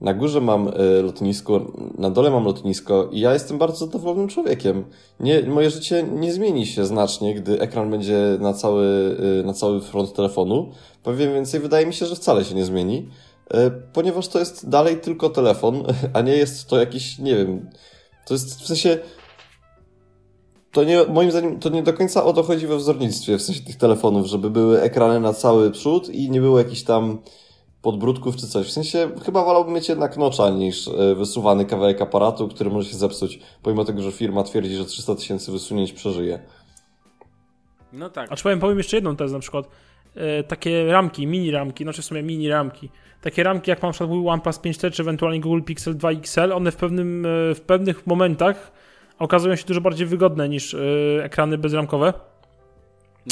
[0.00, 4.84] Na górze mam y, lotnisko, na dole mam lotnisko i ja jestem bardzo zadowolonym człowiekiem.
[5.20, 8.86] Nie, moje życie nie zmieni się znacznie, gdy ekran będzie na cały,
[9.40, 10.72] y, na cały front telefonu.
[11.02, 13.08] Powiem więcej, wydaje mi się, że wcale się nie zmieni,
[13.54, 13.56] y,
[13.92, 17.70] ponieważ to jest dalej tylko telefon, a nie jest to jakiś, nie wiem,
[18.26, 18.98] to jest w sensie
[20.76, 23.60] to nie, moim zdaniem, to nie do końca o to chodzi we wzornictwie, w sensie
[23.60, 27.18] tych telefonów, żeby były ekrany na cały przód i nie było jakichś tam
[27.82, 28.66] podbródków czy coś.
[28.66, 32.96] W sensie, chyba wolałbym mieć jednak nocza niż e, wysuwany kawałek aparatu, który może się
[32.96, 36.38] zepsuć, pomimo tego, że firma twierdzi, że 300 tysięcy wysunięć przeżyje.
[37.92, 38.32] No tak.
[38.32, 39.68] A czy powiem, powiem jeszcze jedną tezę, na przykład
[40.14, 42.90] e, takie ramki, mini ramki, znaczy w sumie mini ramki.
[43.22, 46.76] Takie ramki jak na przykład OnePlus 5T czy ewentualnie Google Pixel 2 XL, one w,
[46.76, 48.72] pewnym, e, w pewnych momentach
[49.18, 50.78] okazują się dużo bardziej wygodne niż e,
[51.24, 52.12] ekrany bezramkowe.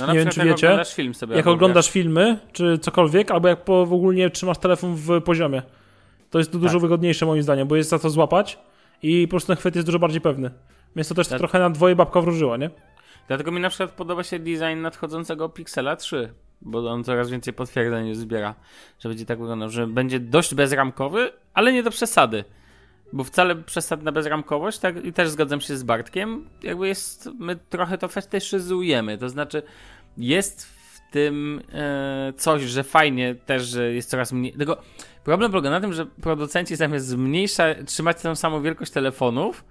[0.00, 1.36] No, na nie wiem, czy jak wiecie, oglądasz film sobie.
[1.36, 5.62] Jak oglądasz filmy czy cokolwiek, albo jak po, w ogóle trzymasz telefon w poziomie.
[6.30, 6.82] To jest to dużo Tak.
[6.82, 8.58] wygodniejsze moim zdaniem, bo jest za to złapać
[9.02, 10.50] i po prostu ten chwyt jest dużo bardziej pewny.
[10.96, 12.70] Więc to też trochę na dwoje babka wróżyła, nie?
[13.28, 18.14] Dlatego mi na przykład podoba się design nadchodzącego Pixela 3, bo on coraz więcej potwierdzeń
[18.14, 18.54] zbiera,
[19.00, 22.44] że będzie tak wyglądał, że będzie dość bezramkowy, ale nie do przesady.
[23.14, 27.98] Bo wcale przesadna bezramkowość, tak, i też zgadzam się z Bartkiem, jakby jest, my trochę
[27.98, 29.62] to fetyszyzujemy, to znaczy
[30.16, 34.82] jest w tym e, coś, że fajnie też, że jest coraz mniej, tylko
[35.24, 39.64] problem polega na tym, że producenci zamiast zmniejszać, trzymać tą samą wielkość telefonów,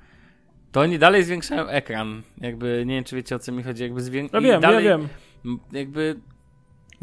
[0.71, 2.21] to oni dalej zwiększają ekran.
[2.37, 4.29] Jakby, nie wiem, czy wiecie o co mi chodzi, jakby zwię...
[4.33, 5.07] Ja i wiem, dalej, ja wiem.
[5.71, 6.19] Jakby,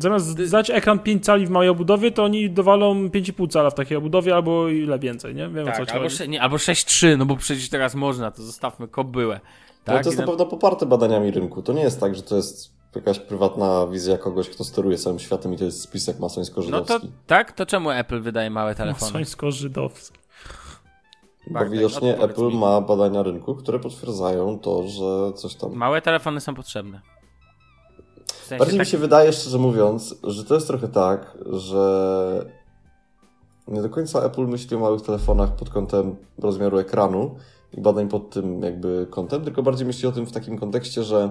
[0.03, 3.97] Zamiast zdać ekran 5 cali w małej obudowie, to oni dowalą 5,5 cala w takiej
[3.97, 5.49] obudowie albo ile więcej, nie?
[5.49, 6.17] Wiem o co tak, ci albo, chodzi.
[6.17, 9.41] sze- nie, albo 6.3, no bo przecież teraz można, to zostawmy kobyłę.
[9.85, 11.63] Tak, Tak, to jest na pewno poparte badaniami rynku.
[11.63, 15.55] To nie jest tak, że to jest jakaś prywatna wizja kogoś, kto steruje całym światem
[15.55, 17.01] i to jest spisek No masońsko-żydowski.
[17.01, 19.13] to tak, to czemu Apple wydaje małe telefony?
[19.13, 20.19] Masońsko-żydowski.
[21.47, 22.57] Bo Bartek, widocznie odpowiedz Apple mi.
[22.59, 25.73] ma badania rynku, które potwierdzają to, że coś tam...
[25.75, 27.01] Małe telefony są potrzebne.
[28.51, 28.87] Sensie Bardziej tak...
[28.87, 32.47] mi się wydaje, szczerze mówiąc, że to jest trochę tak, że
[33.69, 37.37] nie do końca Apple myśli o małych telefonach pod kątem rozmiaru ekranu
[37.73, 41.31] i badań pod tym jakby kątem, tylko bardziej myśli o tym w takim kontekście, że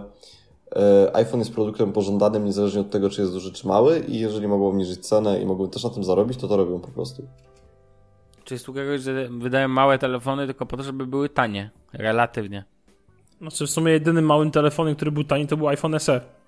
[0.75, 4.47] e, iPhone jest produktem pożądanym niezależnie od tego, czy jest duży, czy mały i jeżeli
[4.47, 7.27] mogą obniżyć cenę i mogą też na tym zarobić, to to robią po prostu.
[8.43, 11.69] Czyli sugerujesz, że wydają małe telefony tylko po to, żeby były tanie.
[11.93, 12.63] Relatywnie.
[13.41, 16.38] Znaczy w sumie jedynym małym telefonem, który był tani, to był iPhone SE.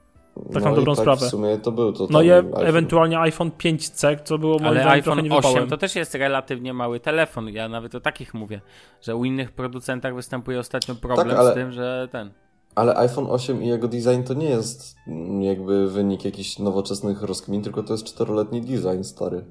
[0.54, 1.26] Tak na no dobrą i tak sprawę.
[1.28, 2.66] w sumie to był to No i iPhone.
[2.68, 5.70] ewentualnie iPhone 5C, co było moim Ale zdaniem iPhone trochę 8 niewypałem.
[5.70, 7.50] to też jest relatywnie mały telefon.
[7.50, 8.62] Ja nawet o takich mówię,
[9.02, 12.32] że u innych producentach występuje ostatnio problem Tak, ale- z tym, że ten.
[12.76, 14.96] Ale iPhone 8 i jego design to nie jest
[15.42, 19.44] jakby wynik jakichś nowoczesnych rozkmin, tylko to jest czteroletni design stary.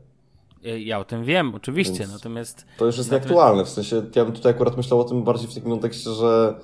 [0.66, 4.02] Y, Ja o tym wiem, oczywiście, Więc- natomiast To już jest Znaczy- nieaktualne, w sensie
[4.16, 6.54] ja bym tutaj akurat myślał o tym bardziej w takim kontekście, że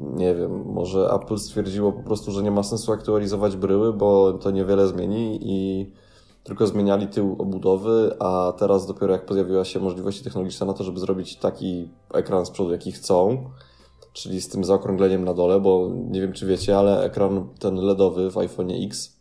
[0.00, 4.50] nie wiem, może Apple stwierdziło po prostu, że nie ma sensu aktualizować bryły, bo to
[4.50, 5.90] niewiele zmieni i
[6.44, 11.00] tylko zmieniali tył obudowy, a teraz dopiero jak pojawiła się możliwości technologiczne na to, żeby
[11.00, 13.50] zrobić taki ekran z przodu, jaki chcą,
[14.12, 18.30] czyli z tym zaokrągleniem na dole, bo nie wiem czy wiecie, ale ekran ten LEDowy
[18.30, 19.16] w iPhone X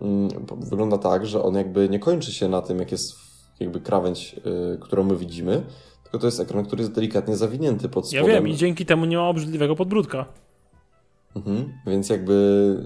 [0.00, 3.14] mm, wygląda tak, że on jakby nie kończy się na tym, jak jest
[3.60, 4.36] jakby krawędź,
[4.74, 5.62] y, którą my widzimy,
[6.10, 8.36] tylko to jest ekran, który jest delikatnie zawinięty pod Ja spodem.
[8.36, 10.24] wiem i dzięki temu nie ma obrzydliwego podbródka.
[11.36, 11.72] Mhm.
[11.86, 12.76] Więc jakby.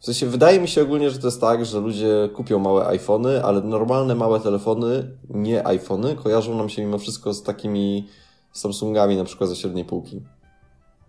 [0.00, 3.44] W sensie wydaje mi się ogólnie, że to jest tak, że ludzie kupią małe iPhony,
[3.44, 8.08] ale normalne małe telefony, nie iPhony, kojarzą nam się mimo wszystko z takimi
[8.52, 10.20] Samsungami na przykład ze średniej półki.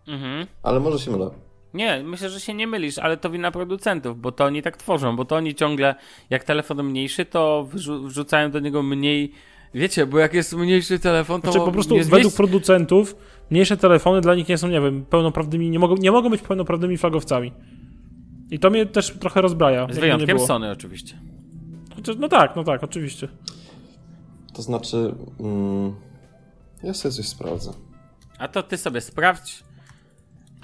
[0.07, 0.47] mhm.
[0.63, 1.29] Ale może się mylę.
[1.73, 5.15] Nie, myślę, że się nie mylisz, ale to wina producentów, bo to oni tak tworzą,
[5.15, 5.95] bo to oni ciągle,
[6.29, 9.31] jak telefon mniejszy, to wrzu- wrzucają do niego mniej.
[9.73, 13.15] Wiecie, bo jak jest mniejszy telefon, to Znaczy po prostu według producentów
[13.51, 16.97] mniejsze telefony dla nich nie są, nie wiem, pełnoprawnymi, nie mogą, nie mogą być pełnoprawnymi
[16.97, 17.53] flagowcami.
[18.51, 19.87] I to mnie też trochę rozbraja.
[19.91, 20.39] Z wyjątkiem.
[20.39, 21.19] Sony oczywiście.
[21.95, 23.27] Chociaż- No tak, no tak, oczywiście.
[24.53, 25.15] To znaczy.
[25.39, 25.95] Mm,
[26.83, 27.71] ja sobie coś sprawdzę.
[28.37, 29.63] A to ty sobie sprawdź.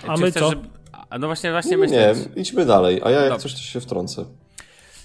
[0.07, 0.49] A my chcesz, co?
[0.49, 0.67] Żeby...
[1.09, 2.15] A no właśnie, właśnie Nie, myślę.
[2.35, 3.43] nie, idźmy dalej, a ja jak Dobrze.
[3.43, 4.25] coś to się wtrącę.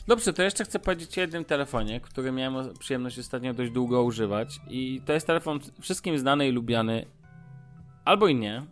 [0.06, 4.60] Dobrze, to jeszcze chcę powiedzieć o jednym telefonie, który miałem przyjemność ostatnio dość długo używać.
[4.68, 7.06] I to jest telefon wszystkim znany i lubiany,
[8.04, 8.62] albo i nie,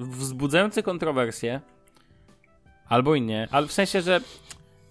[0.00, 1.60] wzbudzający kontrowersje,
[2.88, 4.20] albo i nie, ale w sensie, że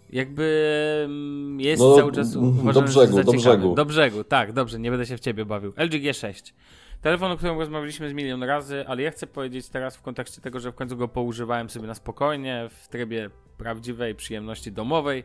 [0.10, 3.76] jakby mm, jest No, cały czas mm, do brzegu, do brzegu.
[3.76, 5.74] Do brzegu, tak, dobrze, nie będę się w ciebie bawił.
[5.78, 6.54] LG G6.
[7.02, 10.60] Telefon, o którym rozmawialiśmy z milion razy, ale ja chcę powiedzieć teraz w kontekście tego,
[10.60, 15.24] że w końcu go poużywałem sobie na spokojnie, w trybie prawdziwej przyjemności domowej.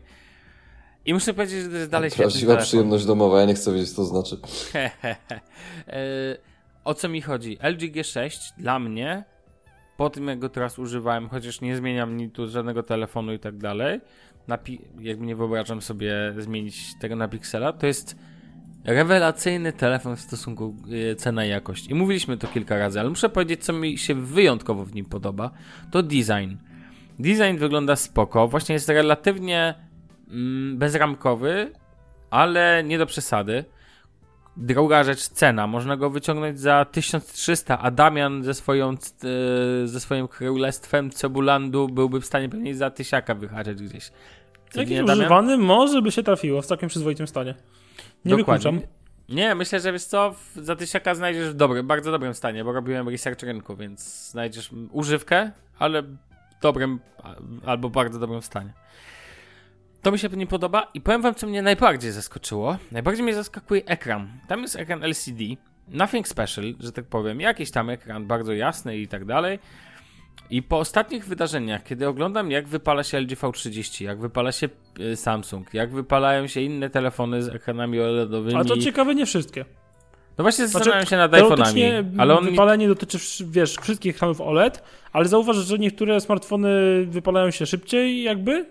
[1.05, 2.65] I muszę powiedzieć, że to jest dalej świetny Prawdziwa telefon.
[2.67, 4.37] przyjemność domowa, ja nie chcę wiedzieć, co to znaczy.
[5.87, 6.37] E,
[6.83, 7.57] o co mi chodzi?
[7.63, 9.23] LG G6 dla mnie,
[9.97, 13.57] po tym jak go teraz używałem, chociaż nie zmieniam ni tu żadnego telefonu i tak
[13.57, 14.01] dalej,
[14.99, 18.15] jakby nie wyobrażam sobie zmienić tego na Pixela, to jest
[18.83, 20.75] rewelacyjny telefon w stosunku
[21.11, 21.45] e, cena
[21.89, 25.51] i mówiliśmy to kilka razy, ale muszę powiedzieć, co mi się wyjątkowo w nim podoba,
[25.91, 26.55] to design.
[27.19, 29.75] Design wygląda spoko, właśnie jest relatywnie
[30.75, 31.71] bezramkowy,
[32.29, 33.65] ale nie do przesady.
[34.57, 35.67] Druga rzecz, cena.
[35.67, 42.21] Można go wyciągnąć za 1300, a Damian ze, swoją, e, ze swoim królestwem Cebulandu byłby
[42.21, 44.11] w stanie pewnie za tysiaka wyhaczeć gdzieś.
[44.69, 45.19] Co Jakiś nie, Damian?
[45.19, 47.55] używany może by się trafiło w całkiem przyzwoitym stanie.
[48.25, 48.71] Nie Dokładnie.
[48.71, 48.91] wykluczam.
[49.29, 53.09] Nie, myślę, że wiesz co, za tysiaka znajdziesz w dobry, bardzo dobrym stanie, bo robiłem
[53.09, 56.99] research rynku, więc znajdziesz mm, używkę, ale w dobrym
[57.65, 58.73] albo bardzo dobrym stanie.
[60.01, 62.77] To mi się nie podoba i powiem wam, co mnie najbardziej zaskoczyło.
[62.91, 64.31] Najbardziej mnie zaskakuje ekran.
[64.47, 65.43] Tam jest ekran LCD,
[65.87, 69.59] nothing special, że tak powiem, jakiś tam ekran bardzo jasny i tak dalej.
[70.49, 75.15] I po ostatnich wydarzeniach, kiedy oglądam jak wypala się LG V30, jak wypala się y,
[75.15, 78.59] Samsung, jak wypalają się inne telefony z ekranami OLEDowymi.
[78.59, 79.65] A to ciekawe, nie wszystkie.
[80.37, 82.45] No właśnie Znaczy, zastanawiam się nad iPhone'ami, ale on...
[82.45, 84.83] wypalenie dotyczy, wiesz, wszystkich ekranów OLED,
[85.13, 86.69] ale zauważ, że niektóre smartfony
[87.05, 88.65] wypalają się szybciej jakby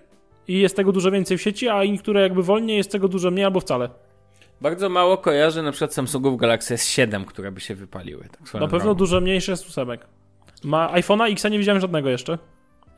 [0.50, 3.44] i jest tego dużo więcej w sieci, a niektóre jakby wolniej, jest tego dużo mniej
[3.44, 3.88] albo wcale.
[4.60, 8.28] Bardzo mało kojarzę na przykład Samsungów Galaxy S7, które by się wypaliły.
[8.28, 8.94] Tak Na pewno drogą.
[8.94, 10.06] dużo mniejsze jest ósemek.
[10.64, 12.38] Ma iPhone'a X nie widziałem żadnego jeszcze,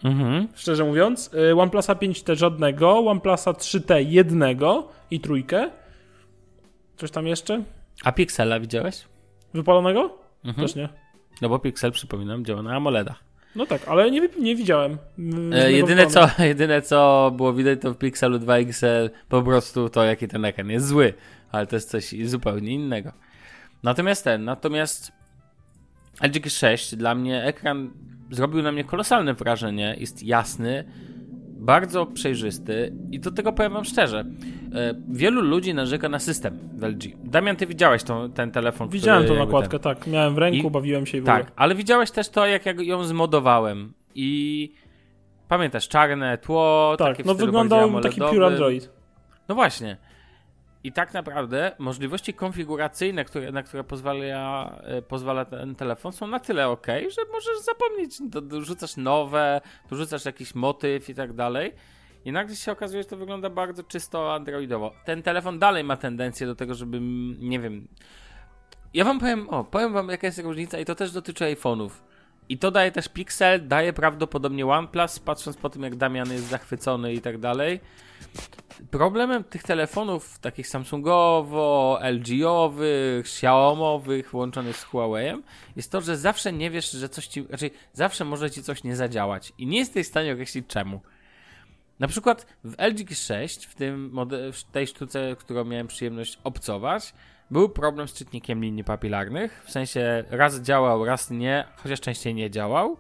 [0.05, 0.49] Mhm.
[0.55, 1.31] szczerze mówiąc.
[1.51, 5.71] Y, OnePlusa 5T żadnego, OnePlusa 3T jednego i trójkę.
[6.97, 7.63] Coś tam jeszcze?
[8.05, 9.05] A Pixela widziałeś?
[9.55, 10.19] Wypalonego?
[10.45, 10.67] Mhm.
[10.67, 10.89] Też nie.
[11.43, 13.25] No bo Pixel, przypominam, działa na AMOLEDach.
[13.57, 14.99] No tak, ale nie, nie widziałem.
[15.53, 20.05] E, jedyne, co, jedyne co było widać to w Pixelu 2 XL po prostu to
[20.05, 21.15] jaki ten ekran jest zły,
[21.53, 23.13] ale to jest coś zupełnie innego.
[23.83, 25.13] Natomiast ten, natomiast
[26.23, 27.91] LG 6 dla mnie ekran
[28.31, 29.97] zrobił na mnie kolosalne wrażenie.
[29.99, 30.85] Jest jasny,
[31.63, 34.25] bardzo przejrzysty i do tego powiem wam szczerze.
[34.75, 37.03] E, wielu ludzi narzeka na system w LG.
[37.25, 38.89] Damian, ty widziałeś tą, ten telefon?
[38.89, 40.07] Widziałem tą nakładkę, tak.
[40.07, 41.53] Miałem w ręku, I- bawiłem się i w Tak, ogóle.
[41.57, 44.73] ale widziałeś też to, jak ja ją zmodowałem i
[45.49, 48.91] pamiętasz, czarne tło, takie Tak, w no wyglądał taki pure Android.
[49.49, 49.97] No właśnie.
[50.85, 56.41] I tak naprawdę możliwości konfiguracyjne, które, na które pozwala, e, pozwala ten telefon, są na
[56.41, 59.61] tyle ok, że możesz zapomnieć, do, dorzucasz nowe,
[59.91, 61.73] dorzucasz jakiś motyw i tak dalej.
[62.25, 64.93] I nagle się okazuje, że to wygląda bardzo czysto androidowo.
[65.05, 66.99] Ten telefon dalej ma tendencję do tego, żeby,
[67.39, 67.89] nie wiem.
[68.95, 71.91] Ja wam powiem, o, powiem wam jaka jest różnica i to też dotyczy iPhone'ów.
[72.53, 77.15] I to daje też Pixel, daje prawdopodobnie OnePlus, patrząc po tym jak Damian jest zachwycony
[77.15, 77.81] i tak dalej.
[78.91, 85.43] Problemem tych telefonów takich Samsungowo, LG-owych, Xiaomowych, łączonych z Huawei'em
[85.77, 88.97] jest to, że zawsze nie wiesz, że coś ci, raczej zawsze może ci coś nie
[88.97, 91.01] zadziałać i nie jesteś w stanie określić czemu.
[91.99, 94.17] Na przykład w LG 6, w, tym
[94.53, 97.15] w tej sztuce, którą miałem przyjemność obcować,
[97.53, 99.63] był problem z czytnikiem linii papilarnych.
[99.67, 102.97] W sensie raz działał, raz nie, chociaż częściej nie działał.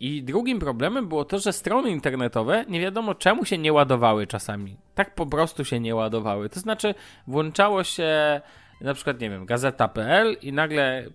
[0.00, 4.76] I drugim problemem było to, że strony internetowe nie wiadomo czemu się nie ładowały czasami.
[4.94, 6.48] Tak po prostu się nie ładowały.
[6.48, 6.94] To znaczy,
[7.26, 8.40] włączało się
[8.80, 11.06] na przykład, nie wiem, gazeta.pl i nagle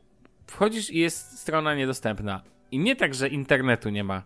[0.48, 2.42] wchodzisz i jest strona niedostępna.
[2.72, 4.24] I nie tak, że internetu nie ma.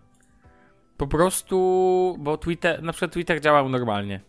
[0.97, 4.21] Po prostu, bo Twitter, na przykład Twitter działał normalnie.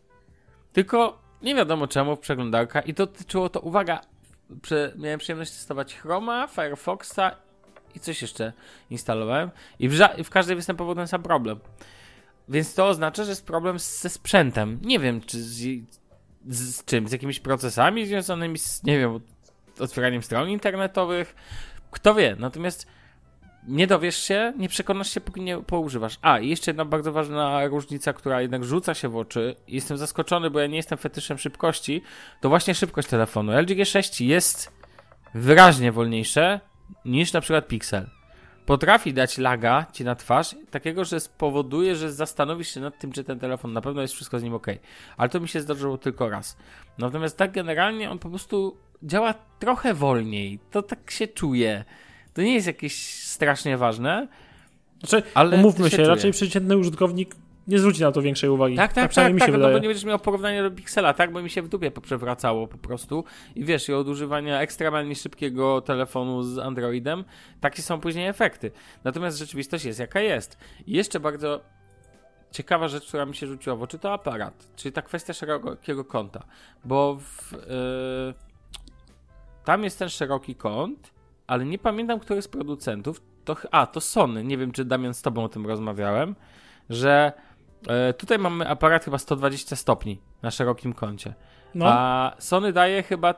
[0.73, 4.01] Tylko nie wiadomo czemu w przeglądarka i dotyczyło to, uwaga,
[4.63, 7.21] prze, miałem przyjemność testować Chroma, Firefoxa
[7.95, 8.53] i coś jeszcze
[8.91, 11.61] instalowałem i w, ża- w każdej występował ten sam problem.
[12.49, 14.79] Więc to oznacza, że jest problem ze sprzętem.
[14.83, 15.55] Nie wiem, czy z,
[16.49, 19.21] z, z czym, z jakimiś procesami związanymi z, nie wiem,
[19.79, 21.35] otwieraniem stron internetowych.
[21.91, 22.87] Kto wie, natomiast
[23.67, 26.19] nie dowiesz się, nie przekonasz się, póki nie poużywasz.
[26.23, 29.57] A, i jeszcze jedna bardzo ważna różnica, która jednak rzuca się w oczy.
[29.69, 32.03] Jestem zaskoczony, bo ja nie jestem fetyszem szybkości.
[32.41, 33.53] To właśnie szybkość telefonu.
[33.53, 34.73] LG G6 jest
[35.35, 36.61] wyraźnie wolniejsze
[37.05, 38.07] niż na przykład Pixel.
[38.67, 43.25] Potrafi dać laga ci na twarz, takiego, że spowoduje, że zastanowisz się nad tym, czy
[43.25, 44.67] ten telefon na pewno jest wszystko z nim ok.
[45.17, 46.57] Ale to mi się zdarzyło tylko raz.
[46.99, 50.59] Natomiast tak generalnie on po prostu działa trochę wolniej.
[50.71, 51.85] To tak się czuje.
[52.37, 54.29] To nie jest jakieś strasznie ważne.
[55.01, 57.35] Znaczy, Ale umówmy się, się raczej przeciętny użytkownik
[57.69, 58.77] nie zwróci na to większej uwagi.
[58.77, 61.33] Tak, tak, tak, tak, mi się no bo nie będziesz miał porównania do Pixela, tak?
[61.33, 63.25] Bo mi się w dupie poprzewracało po prostu.
[63.55, 67.25] I wiesz, i od używania ekstremalnie szybkiego telefonu z Androidem,
[67.61, 68.71] takie są później efekty.
[69.05, 70.59] Natomiast rzeczywistość jest jaka jest.
[70.87, 71.61] I jeszcze bardzo
[72.51, 74.69] ciekawa rzecz, która mi się rzuciła w oczy, to aparat.
[74.77, 76.45] Czyli ta kwestia szerokiego kąta.
[76.85, 78.35] Bo w, yy,
[79.65, 81.16] tam jest ten szeroki kąt,
[81.47, 83.23] ale nie pamiętam, który z producentów.
[83.45, 84.45] To, a, to Sony.
[84.45, 86.35] Nie wiem, czy Damian z tobą o tym rozmawiałem,
[86.91, 87.33] że
[87.89, 91.35] E, tutaj mamy aparat chyba 120 stopni na szerokim kącie.
[91.75, 93.35] No, A Sony daje chyba y,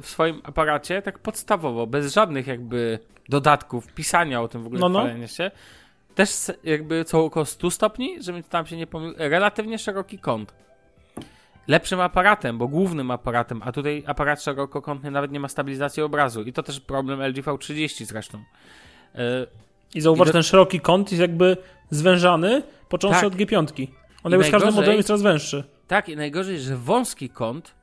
[0.00, 2.98] w swoim aparacie tak podstawowo, bez żadnych jakby
[3.28, 5.26] dodatków, pisania o tym w ogóle, No, no.
[5.26, 5.50] się.
[6.14, 6.30] Też
[6.64, 9.14] jakby co około 100 stopni, żeby tam się nie pomylił.
[9.18, 10.54] Relatywnie szeroki kąt.
[11.68, 16.42] Lepszym aparatem, bo głównym aparatem, a tutaj aparat szerokokątny nawet nie ma stabilizacji obrazu.
[16.42, 18.38] I to też problem LG V30 zresztą.
[19.14, 19.46] E,
[19.94, 21.56] I zauważ, i do- ten szeroki kąt jest jakby
[21.90, 23.26] zwężany, począwszy Tak.
[23.32, 23.86] od G5.
[24.24, 25.64] On I jakby z każdym modelem jest coraz węższy.
[25.88, 27.74] Tak, i najgorzej, że wąski kąt,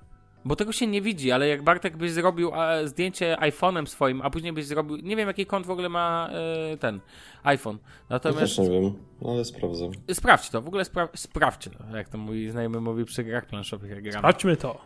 [0.48, 4.30] bo tego się nie widzi, ale jak Bartek byś zrobił e, zdjęcie iPhone'em swoim, a
[4.30, 6.30] później byś zrobił, nie wiem jaki kąt w ogóle ma
[6.74, 7.00] e, ten
[7.44, 7.76] iPhone.
[7.76, 8.94] Ja Natomiast też nie wiem,
[9.26, 9.90] ale sprawdzę.
[10.14, 13.92] sprawdź to, w ogóle spra sprawdźcie to, jak to mój znajomy mówi przy grach planszowych,
[13.92, 14.18] jak gramy.
[14.18, 14.82] Sprawdźmy to.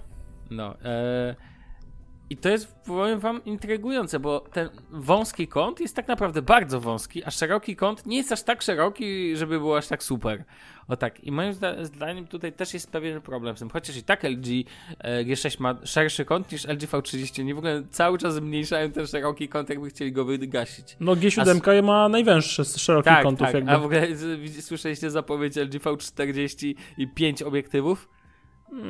[0.51, 0.75] No.
[0.85, 1.35] E,
[2.31, 7.23] I to jest, powiem wam, intrygujące, bo ten wąski kąt jest tak naprawdę bardzo wąski,
[7.23, 10.43] a szeroki kąt nie jest aż tak szeroki, żeby było aż tak super.
[10.87, 11.23] O tak.
[11.23, 13.69] I moim zda zdaniem tutaj też jest pewien problem z tym.
[13.69, 14.47] Chociaż i tak LG
[14.99, 17.41] e, G6 ma szerszy kąt niż LG V30.
[17.41, 20.97] Oni w ogóle cały czas zmniejszają ten szeroki kąt, jakby chcieli go wygasić.
[20.99, 23.53] No G7 ma najwęższy z szerokich Tak, kątów tak.
[23.53, 23.71] jakby.
[23.71, 24.07] A w ogóle
[24.61, 28.09] słyszeliście zapowiedź LG V40 i 5 obiektywów?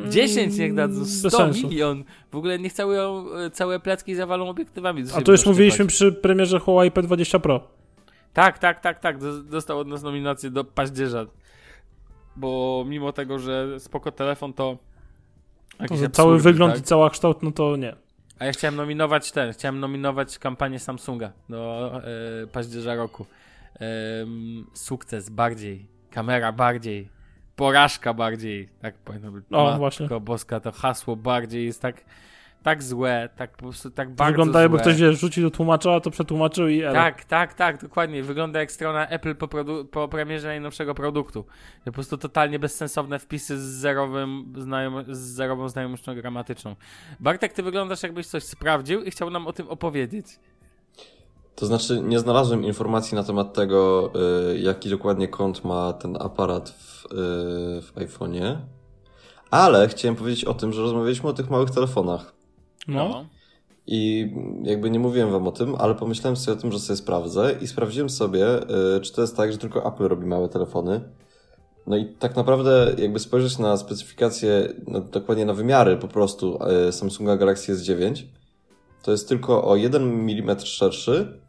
[0.09, 1.67] 10 niech dadzą, Mm, bez 100 sensu.
[1.67, 2.03] milion.
[2.31, 2.97] W ogóle niech całe,
[3.53, 5.03] całe plecki zawalą obiektywami.
[5.15, 7.67] A to już mówiliśmy przy premierze Huawei P20 Pro.
[8.33, 9.17] Tak, tak, tak, tak.
[9.17, 11.25] Do- Dostał od nas nominację do paździerza.
[12.35, 14.77] Bo mimo tego, że spoko telefon, to...
[15.87, 16.81] To, że cały absurdy, wygląd tak?
[16.81, 17.95] i cała kształt, no to nie.
[18.39, 21.91] A ja chciałem nominować ten, chciałem nominować kampanię Samsunga do
[22.43, 23.25] e, paździerza roku.
[23.79, 27.09] Em, sukces bardziej, kamera bardziej,
[27.61, 29.45] porażka bardziej, tak powinno być.
[29.51, 30.19] O, Matko właśnie.
[30.19, 32.03] boska, to hasło bardziej jest tak,
[32.63, 36.11] tak złe, tak po prostu tak bardzo Wygląda jakby ktoś wiesz, rzucił do tłumacza, to
[36.11, 36.81] przetłumaczył i.
[36.81, 38.23] Tak, tak, tak, dokładnie.
[38.23, 41.45] Wygląda jak strona Apple po, produ- po premierze najnowszego produktu.
[41.85, 46.75] Po prostu totalnie bezsensowne wpisy z, zerowym znajom- z zerową znajomością gramatyczną.
[47.19, 50.25] Bartek, ty wyglądasz jakbyś coś sprawdził i chciał nam o tym opowiedzieć.
[51.55, 54.11] To znaczy, nie znalazłem informacji na temat tego,
[54.51, 57.07] y, jaki dokładnie kąt ma ten aparat w, y,
[57.81, 58.57] w iPhone'ie,
[59.51, 62.33] ale chciałem powiedzieć o tym, że rozmawialiśmy o tych małych telefonach.
[62.87, 63.25] No.
[63.87, 64.31] I
[64.63, 67.67] jakby nie mówiłem wam o tym, ale pomyślałem sobie o tym, że sobie sprawdzę i
[67.67, 68.45] sprawdziłem sobie,
[68.97, 71.01] y, czy to jest tak, że tylko Apple robi małe telefony.
[71.87, 76.91] No i tak naprawdę, jakby spojrzeć na specyfikację, no, dokładnie na wymiary po prostu y,
[76.91, 78.23] Samsunga Galaxy S9,
[79.03, 81.41] to jest tylko o 1 mm szerszy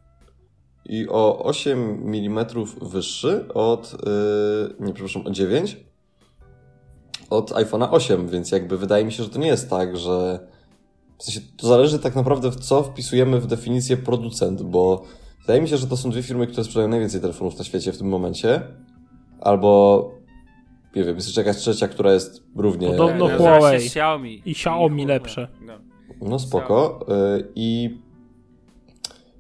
[0.85, 1.79] i o 8
[2.15, 2.47] mm
[2.83, 5.77] wyższy od, yy, nie przepraszam, o 9
[7.31, 10.47] od iPhone'a 8, więc jakby wydaje mi się, że to nie jest tak, że
[11.19, 15.03] w sensie to zależy tak naprawdę w co wpisujemy w definicję producent, bo
[15.41, 17.99] wydaje mi się, że to są dwie firmy, które sprzedają najwięcej telefonów na świecie w
[17.99, 18.63] tym momencie,
[19.41, 20.23] albo
[20.97, 22.89] nie wiem, jest jeszcze jakaś trzecia, która jest równie...
[22.89, 23.87] Podobno Nazywa Huawei.
[23.87, 24.43] Xiaomi.
[24.45, 25.49] I Xiaomi lepsze.
[25.67, 25.73] No.
[26.23, 27.07] No spoko.
[27.39, 27.99] Y, I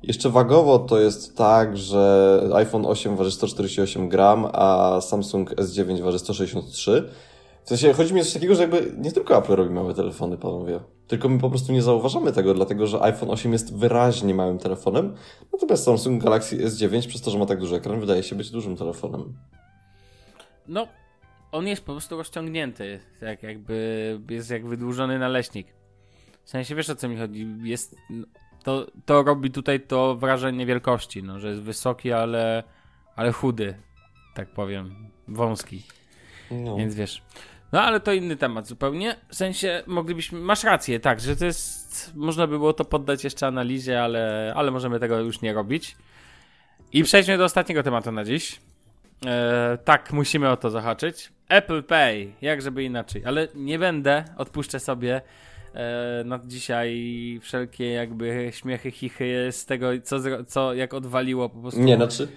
[0.02, 6.18] jeszcze wagowo to jest tak, że iPhone 8 waży 148 gram, a Samsung S9 waży
[6.18, 7.08] 163.
[7.64, 10.38] W sensie chodzi mi o coś takiego, że jakby nie tylko Apple robi małe telefony,
[10.38, 10.80] panowie.
[11.06, 15.14] Tylko my po prostu nie zauważamy tego, dlatego że iPhone 8 jest wyraźnie małym telefonem,
[15.52, 18.76] natomiast Samsung Galaxy S9 przez to, że ma tak duży ekran, wydaje się być dużym
[18.76, 19.34] telefonem.
[20.68, 20.86] No,
[21.52, 25.66] on jest po prostu rozciągnięty, tak jakby jest jak wydłużony naleśnik.
[26.44, 27.96] W sensie wiesz o co mi chodzi, jest
[28.62, 32.62] to, to robi tutaj to wrażenie wielkości, no, że jest wysoki, ale,
[33.16, 33.74] ale chudy,
[34.34, 34.94] tak powiem,
[35.28, 35.82] wąski,
[36.50, 36.76] No.
[36.76, 37.22] więc wiesz.
[37.72, 42.12] No ale to inny temat zupełnie, w sensie moglibyśmy, masz rację, tak, że to jest,
[42.14, 45.96] można by było to poddać jeszcze analizie, ale, ale możemy tego już nie robić.
[46.92, 48.60] I przejdźmy do ostatniego tematu na dziś.
[49.26, 51.32] E, tak, musimy o to zahaczyć.
[51.48, 55.20] Apple Pay, jak żeby inaczej, ale nie będę, odpuszczę sobie
[55.74, 60.16] e, na dzisiaj wszelkie jakby śmiechy, chichy z tego, co,
[60.48, 62.28] co jak odwaliło po prostu Nie, znaczy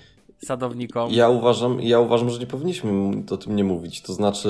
[0.46, 1.12] sadownikom.
[1.12, 2.92] Ja uważam, ja uważam, że nie powinniśmy
[3.32, 4.02] o tym nie mówić.
[4.02, 4.50] To znaczy,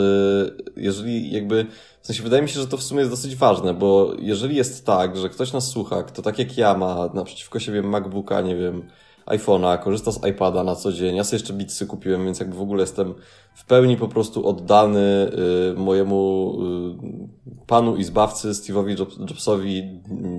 [0.78, 1.66] jeżeli jakby,
[2.02, 4.86] w sensie wydaje mi się, że to w sumie jest dosyć ważne, bo jeżeli jest
[4.86, 8.84] tak, że ktoś nas słucha, kto tak jak ja ma naprzeciwko siebie MacBooka, nie wiem,
[9.26, 12.62] iPhone'a, korzysta z iPada na co dzień, ja sobie jeszcze Beatsy kupiłem, więc jakby w
[12.62, 13.14] ogóle jestem
[13.56, 15.32] w pełni po prostu oddany
[15.72, 16.54] y, mojemu
[17.62, 19.78] y, panu i zbawcy Steve'owi Jobs- Jobsowi,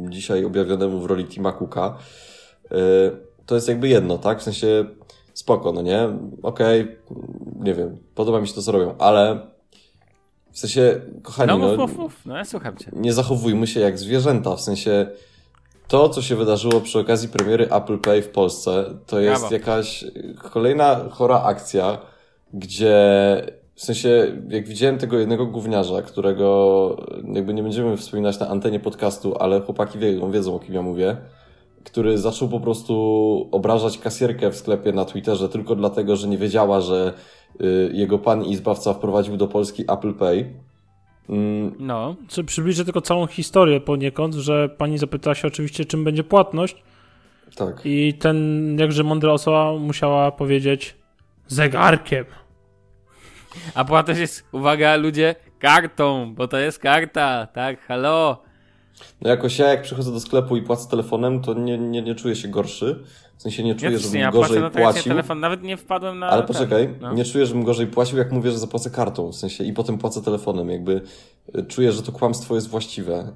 [0.06, 1.98] y, dzisiaj objawionemu w roli Tima Cooka.
[2.64, 2.76] Y,
[3.46, 4.40] to jest jakby jedno, tak?
[4.40, 4.84] W sensie
[5.34, 6.08] spoko, no nie?
[6.42, 6.96] Okej,
[7.60, 9.40] nie wiem, podoba mi się to, co robią, ale
[10.52, 12.90] w sensie, kochani, No no, mów, mów, mów, no ja słucham cię.
[12.92, 15.06] nie zachowujmy się jak zwierzęta, w sensie
[15.88, 19.54] to, co się wydarzyło przy okazji premiery Apple Pay w Polsce, to jest Brawo.
[19.54, 20.04] jakaś
[20.52, 21.98] kolejna chora akcja,
[22.54, 22.96] gdzie
[23.74, 26.96] w sensie, jak widziałem tego jednego gówniarza, którego
[27.34, 31.16] jakby nie będziemy wspominać na antenie podcastu, ale chłopaki wiedzą, wiedzą o kim ja mówię,
[31.84, 36.80] który zaczął po prostu obrażać kasjerkę w sklepie na Twitterze tylko dlatego, że nie wiedziała,
[36.80, 37.12] że
[37.60, 40.54] y, jego pan i zbawca wprowadził do Polski Apple Pay.
[41.78, 46.82] No, Czy przybliżę tylko całą historię poniekąd, że pani zapytała się oczywiście, czym będzie płatność
[47.56, 47.80] tak.
[47.84, 50.96] i ten jakże mądra osoba musiała powiedzieć
[51.46, 52.24] zegarkiem.
[53.74, 58.42] a płatność jest, uwaga ludzie, kartą, bo to jest karta, tak, halo.
[59.20, 62.36] No jakoś ja jak przychodzę do sklepu i płacę telefonem, to nie, nie, nie czuję
[62.36, 63.04] się gorszy.
[63.38, 65.02] W sensie nie Ja czuję, też żebym nie, ja gorzej płacił.
[65.12, 67.12] telefon, nawet nie wpadłem na Ale ten, poczekaj, no.
[67.14, 69.32] nie czuję, żebym gorzej płacił, jak mówię, że zapłacę kartą.
[69.32, 70.70] W sensie i potem płacę telefonem.
[70.70, 71.00] Jakby
[71.58, 73.32] y, czuję, że to kłamstwo jest właściwe.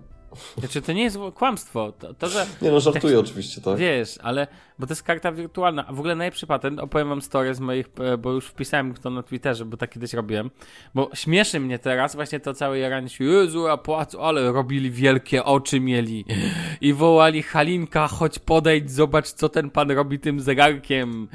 [0.59, 1.93] Znaczy, to nie jest kłamstwo.
[1.93, 3.79] To, to że Nie no, żartuję oczywiście, tak?
[3.79, 4.47] wiesz, ale
[4.81, 5.87] bo to jest karta wirtualna.
[5.87, 9.11] A w ogóle najlepszy patent, opowiem wam story z moich, e, bo już wpisałem to
[9.11, 10.51] na Twitterze, bo tak kiedyś robiłem.
[10.95, 15.45] Bo śmieszy mnie teraz właśnie to całe jaranie się, Jezu, a płacę, ale robili wielkie
[15.45, 16.25] oczy mieli.
[16.81, 21.29] I wołali Halinka, chodź podejdź, zobacz co ten pan robi tym zegarkiem.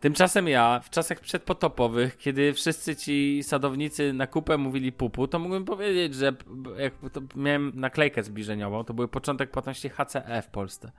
[0.00, 5.64] Tymczasem ja, w czasach przedpotopowych, kiedy wszyscy ci sadownicy na kupę mówili pupu, to mógłbym
[5.64, 6.32] powiedzieć, że
[6.78, 6.92] jak
[7.36, 10.92] miałem naklejkę zbliżeniową, to był początek płatności HCE w Polsce.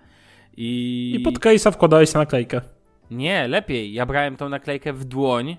[0.57, 1.13] I...
[1.15, 2.61] I pod case'a wkładałeś naklejkę.
[3.11, 3.93] Nie, lepiej.
[3.93, 5.57] Ja brałem tą naklejkę w dłoń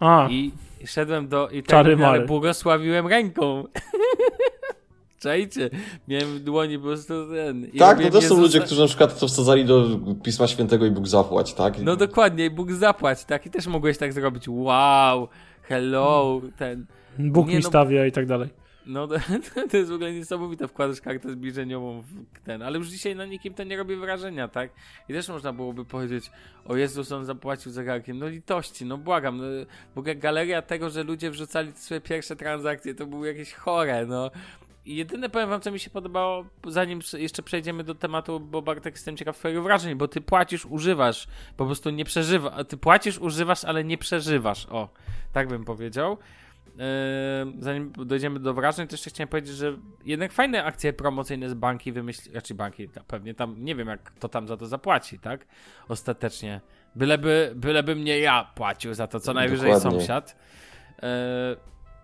[0.00, 0.52] A, i
[0.86, 1.48] szedłem do...
[1.48, 3.64] I ten, ale błogosławiłem ręką.
[5.18, 5.70] Czajcie,
[6.08, 7.64] miałem w dłoni po prostu ten...
[7.64, 10.46] i Tak, no robiłem też są Jezusa- ludzie, którzy na przykład to wsadzali do Pisma
[10.46, 11.82] Świętego i Bóg zapłać, tak?
[11.82, 13.46] No dokładnie, i Bóg zapłać, tak?
[13.46, 14.48] I też mogłeś tak zrobić.
[14.48, 15.28] Wow,
[15.62, 16.86] hello, ten...
[17.18, 18.48] Bóg nie mi no- stawia i tak dalej.
[18.88, 19.06] No
[19.54, 23.26] to, to jest w ogóle niesamowite, wkładasz kartę zbliżeniową w ten, ale już dzisiaj na
[23.26, 24.70] nikim to nie robi wrażenia, tak?
[25.08, 26.30] I też można byłoby powiedzieć,
[26.64, 29.44] o Jezus, on zapłacił zegarkiem, no litości, no błagam, no,
[29.94, 34.30] w ogóle galeria tego, że ludzie wrzucali swoje pierwsze transakcje, to było jakieś chore, no.
[34.88, 39.16] Jedyne powiem wam, co mi się podobało, zanim jeszcze przejdziemy do tematu, bo Bartek jestem
[39.16, 43.84] ciekaw twojego wrażeń, bo ty płacisz, używasz, po prostu nie przeżywasz, ty płacisz, używasz, ale
[43.84, 44.88] nie przeżywasz, o,
[45.32, 46.18] tak bym powiedział.
[46.66, 51.54] Yy, zanim dojdziemy do wrażeń, to jeszcze chciałem powiedzieć, że jednak fajne akcje promocyjne z
[51.54, 55.46] banki wymyśli, raczej banki, pewnie tam, nie wiem jak kto tam za to zapłaci, tak?
[55.88, 56.60] Ostatecznie.
[56.94, 60.00] Byleby, byleby mnie ja płacił za to, co najwyżej Dokładnie.
[60.00, 60.36] sąsiad.
[61.02, 61.08] Yy,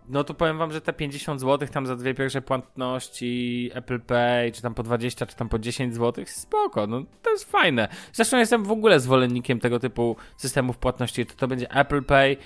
[0.08, 4.52] no to powiem wam, że te 50 zł tam za dwie pierwsze płatności Apple Pay,
[4.52, 7.88] czy tam po 20, czy tam po 10 zł, spoko, no to jest fajne.
[8.12, 12.36] Zresztą jestem w ogóle zwolennikiem tego typu systemów płatności, to to będzie Apple Pay,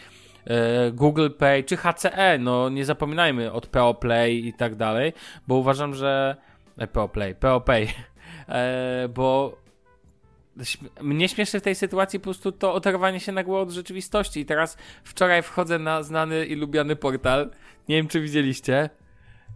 [0.49, 5.13] E, Google Pay czy HCE, no nie zapominajmy od PO Play i tak dalej,
[5.49, 6.37] bo uważam, że
[6.79, 7.87] e, PO Play, PO Pay,
[8.49, 9.57] e, bo
[11.01, 14.41] mnie śmieszy w tej sytuacji po prostu to oderwanie się nagło od rzeczywistości.
[14.41, 17.51] I teraz wczoraj wchodzę na znany i lubiany portal.
[17.89, 18.91] Nie wiem, czy widzieliście.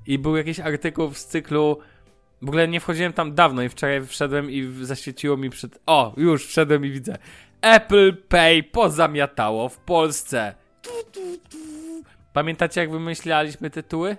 [0.07, 1.79] I był jakiś artykuł z cyklu.
[2.43, 5.79] W ogóle nie wchodziłem tam dawno i wczoraj wszedłem i zaświeciło mi przed.
[5.87, 7.19] O, już wszedłem i widzę.
[7.61, 10.55] Apple Pay pozamiatało w Polsce.
[12.33, 14.17] Pamiętacie, jak wymyślaliśmy tytuły?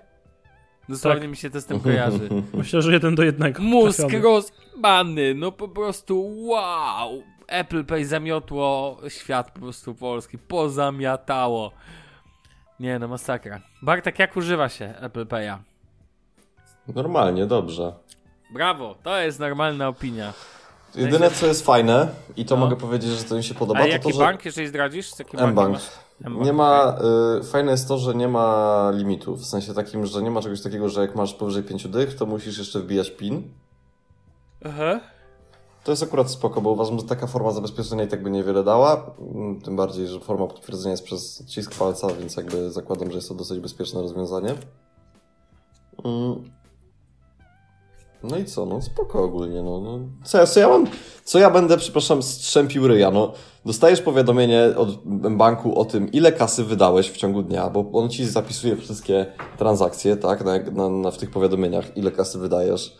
[0.90, 1.30] Dosłownie tak.
[1.30, 2.30] mi się to z tym kojarzy.
[2.54, 3.64] Myślę, że jeden do jednego.
[3.64, 7.24] Mózg rozbany, no po prostu wow!
[7.48, 11.72] Apple Pay zamiotło świat po prostu polski, pozamiatało.
[12.80, 13.62] Nie no, masakra.
[13.82, 15.58] Bartek, jak używa się Apple Pay'a?
[16.96, 17.94] Normalnie, dobrze.
[18.54, 20.34] Brawo, to jest normalna opinia.
[20.96, 22.62] Jedyne co jest fajne i to no.
[22.62, 23.80] mogę powiedzieć, że to mi się podoba.
[23.80, 25.12] A to jaki to, bank, jeżeli zdradzisz?
[25.38, 25.78] M-Bank.
[26.22, 26.97] Nie ma,
[27.39, 30.61] y, fajne jest to, że nie ma limitów, w sensie takim, że nie ma czegoś
[30.61, 33.43] takiego, że jak masz powyżej 5 dych, to musisz jeszcze wbijać PIN.
[34.66, 34.99] Aha.
[35.84, 39.16] To jest akurat spoko, bo uważam, że taka forma zabezpieczenia i tak by niewiele dała,
[39.64, 43.36] tym bardziej, że forma potwierdzenia jest przez odcisk palca, więc jakby zakładam, że jest to
[43.36, 44.55] dosyć bezpieczne rozwiązanie.
[46.03, 46.51] Mm.
[48.24, 49.82] No i co, no spoko ogólnie, no.
[49.82, 50.00] no.
[50.24, 50.88] Co, ja, co ja mam,
[51.24, 53.34] co ja będę, przepraszam, strzępił ryja, no.
[53.66, 54.90] Dostajesz powiadomienie od
[55.38, 59.26] banku o tym, ile kasy wydałeś w ciągu dnia, bo on ci zapisuje wszystkie
[59.58, 62.98] transakcje, tak, na, na, na w tych powiadomieniach, ile kasy wydajesz.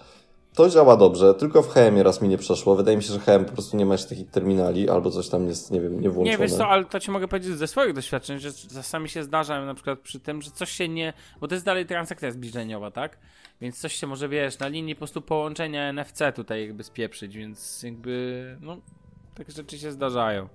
[0.56, 2.76] To działa dobrze, tylko w HM raz mi nie przeszło.
[2.76, 5.48] Wydaje mi się, że HM po prostu nie ma jeszcze takich terminali, albo coś tam
[5.48, 6.38] jest, nie wiem, nie włączone.
[6.38, 9.66] Nie, wiesz co, ale to ci mogę powiedzieć ze swoich doświadczeń, że czasami się zdarza
[9.66, 11.14] na przykład przy tym, że coś się nie...
[11.42, 13.18] Bo to jest dalej transakcja zbliżeniowa, tak?
[13.62, 17.84] Więc coś się może, wiesz, na linii po prostu połączenia NFC tutaj jakby spieprzyć, więc
[17.84, 18.78] jakby, no,
[19.36, 20.50] takie rzeczy się zdarzają.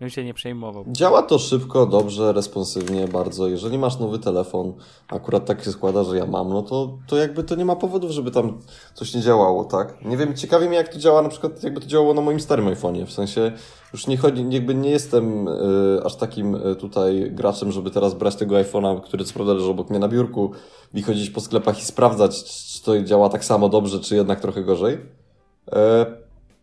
[0.00, 0.84] Bym się nie przejmował.
[0.88, 3.48] Działa to szybko, dobrze, responsywnie bardzo.
[3.48, 4.72] Jeżeli masz nowy telefon,
[5.08, 8.10] akurat tak się składa, że ja mam, no to, to jakby to nie ma powodów,
[8.10, 8.58] żeby tam
[8.94, 10.04] coś nie działało, tak?
[10.04, 12.66] Nie wiem, ciekawi mnie jak to działa na przykład, jakby to działało na moim starym
[12.66, 13.52] iPhone'ie, w sensie
[13.92, 18.36] już nie chodzi, jakby nie jestem y, aż takim y, tutaj graczem, żeby teraz brać
[18.36, 20.50] tego iPhone'a, który co prawda leży obok mnie na biurku
[20.94, 24.62] i chodzić po sklepach i sprawdzać, czy to działa tak samo dobrze, czy jednak trochę
[24.62, 24.94] gorzej.
[24.94, 25.00] Y,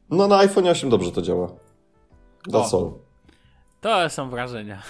[0.09, 1.47] no na iPhone 8 dobrze to działa.
[2.51, 3.06] That's all.
[3.81, 4.81] To są wrażenia.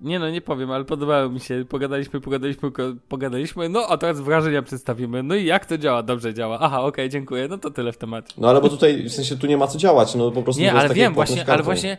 [0.00, 1.64] Nie no, nie powiem, ale podobało mi się.
[1.68, 2.70] Pogadaliśmy, pogadaliśmy,
[3.08, 3.68] pogadaliśmy.
[3.68, 5.22] No, a teraz wrażenia przedstawimy.
[5.22, 6.02] No i jak to działa?
[6.02, 6.58] Dobrze działa.
[6.60, 7.48] Aha, okej, okay, dziękuję.
[7.48, 8.34] No to tyle w temacie.
[8.38, 10.62] No ale bo tutaj, w sensie tu nie ma co działać, no po prostu...
[10.62, 11.96] Nie, ale wiem, właśnie, ale właśnie...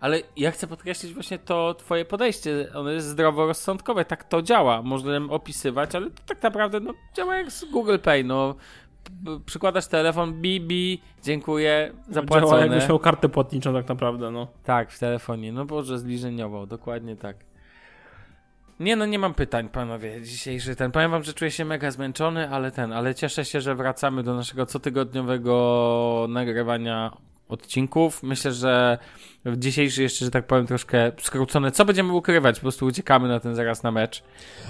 [0.00, 2.68] Ale ja chcę podkreślić właśnie to twoje podejście.
[2.74, 4.82] Ono jest zdroworozsądkowe, tak to działa.
[4.82, 8.24] Można opisywać, ale to tak naprawdę no, działa jak z Google Pay.
[8.24, 8.54] No,
[9.46, 12.50] przykładasz telefon, bibi, dziękuję, zapłacone.
[12.50, 14.46] Działa jakbyś miał kartę płatniczą tak naprawdę, no.
[14.64, 17.36] Tak, w telefonie, no Boże, zbliżeniował, dokładnie tak.
[18.80, 20.92] Nie no, nie mam pytań, panowie, dzisiejszy ten.
[20.92, 24.34] Powiem wam, że czuję się mega zmęczony, ale ten, ale cieszę się, że wracamy do
[24.34, 27.12] naszego cotygodniowego nagrywania
[27.48, 28.22] odcinków.
[28.22, 28.98] Myślę, że
[29.44, 31.70] w dzisiejszy jeszcze, że tak powiem, troszkę skrócony.
[31.70, 32.56] Co będziemy ukrywać?
[32.56, 34.22] Po prostu uciekamy na ten zaraz na mecz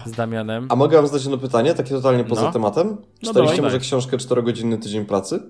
[0.07, 0.67] z Damianem.
[0.71, 2.53] A mogę wam zadać jedno pytanie, takie totalnie poza no.
[2.53, 2.97] tematem?
[3.23, 5.43] No Czytaliście może książkę 4-godzinny tydzień pracy?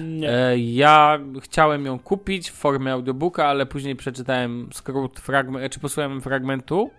[0.00, 0.30] Nie.
[0.30, 6.20] E, ja chciałem ją kupić w formie audiobooka, ale później przeczytałem skrót, fragment, czy posłuchałem
[6.20, 6.90] fragmentu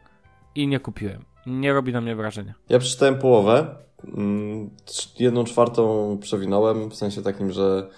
[0.55, 1.25] i nie kupiłem.
[1.45, 2.53] Nie robi na mnie wrażenia.
[2.69, 3.75] Ja przeczytałem połowę.
[4.17, 4.69] Mm,
[5.19, 7.89] jedną czwartą przewinąłem, w sensie takim, że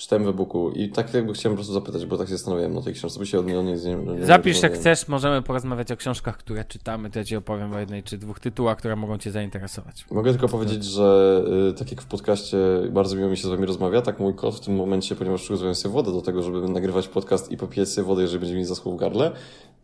[0.00, 2.82] czytałem w e-booku i tak jakby chciałem po prostu zapytać, bo tak się zastanawiałem na
[2.82, 5.92] tej książce, by się od niej nie, nie, nie Zapisz nie jak chcesz, możemy porozmawiać
[5.92, 9.18] o książkach, które czytamy, to ja ci opowiem o jednej czy dwóch tytułach, które mogą
[9.18, 10.06] cię zainteresować.
[10.10, 12.56] Mogę tylko powiedzieć, że y, tak jak w podcaście
[12.90, 15.74] bardzo miło mi się z wami rozmawia, tak mój kot w tym momencie, ponieważ przygotowuję
[15.74, 18.92] sobie wodę do tego, żeby nagrywać podcast i popijać sobie wodę, jeżeli będzie mi zaschło
[18.92, 19.32] w gardle,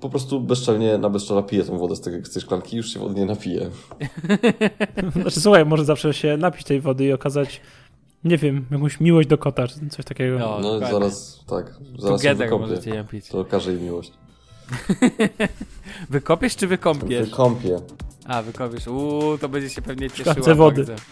[0.01, 2.93] po prostu bezczelnie na bezczela piję tą wodę z tej, z tej szklanki i już
[2.93, 3.71] się wody nie napiję.
[5.23, 7.61] Znaczy, słuchaj, może zawsze się napić tej wody i okazać,
[8.27, 10.39] nie wiem, jakąś miłość do kota, czy coś takiego.
[10.39, 10.59] No.
[10.63, 12.51] No zaraz, tak, zaraz się Together
[12.95, 13.29] ją pić.
[13.29, 14.13] To okaże jej miłość.
[16.11, 17.31] Wykopiesz czy wykąpiesz?
[17.31, 17.81] Wykąpię.
[18.27, 18.87] A, wykopiesz.
[18.87, 20.85] Uuu, to będzie się pewnie cieszyła szklance wody.
[20.85, 21.03] bardzo.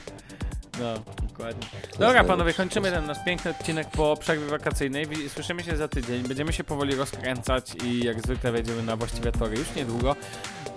[0.81, 0.95] No,
[1.29, 1.67] dokładnie.
[1.99, 5.07] Dobra, panowie, kończymy ten nasz piękny odcinek po przerwie wakacyjnej.
[5.29, 6.23] Słyszymy się za tydzień.
[6.23, 10.17] Będziemy się powoli rozkręcać i jak zwykle wejdziemy na właściwe tory już niedługo.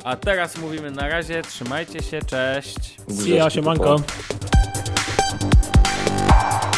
[0.04, 2.76] A teraz mówimy na razie, trzymajcie się, cześć.
[2.80, 3.96] See ya, Buziaczki, siemanko.
[3.96, 4.77] pupa.
[6.38, 6.77] Bye.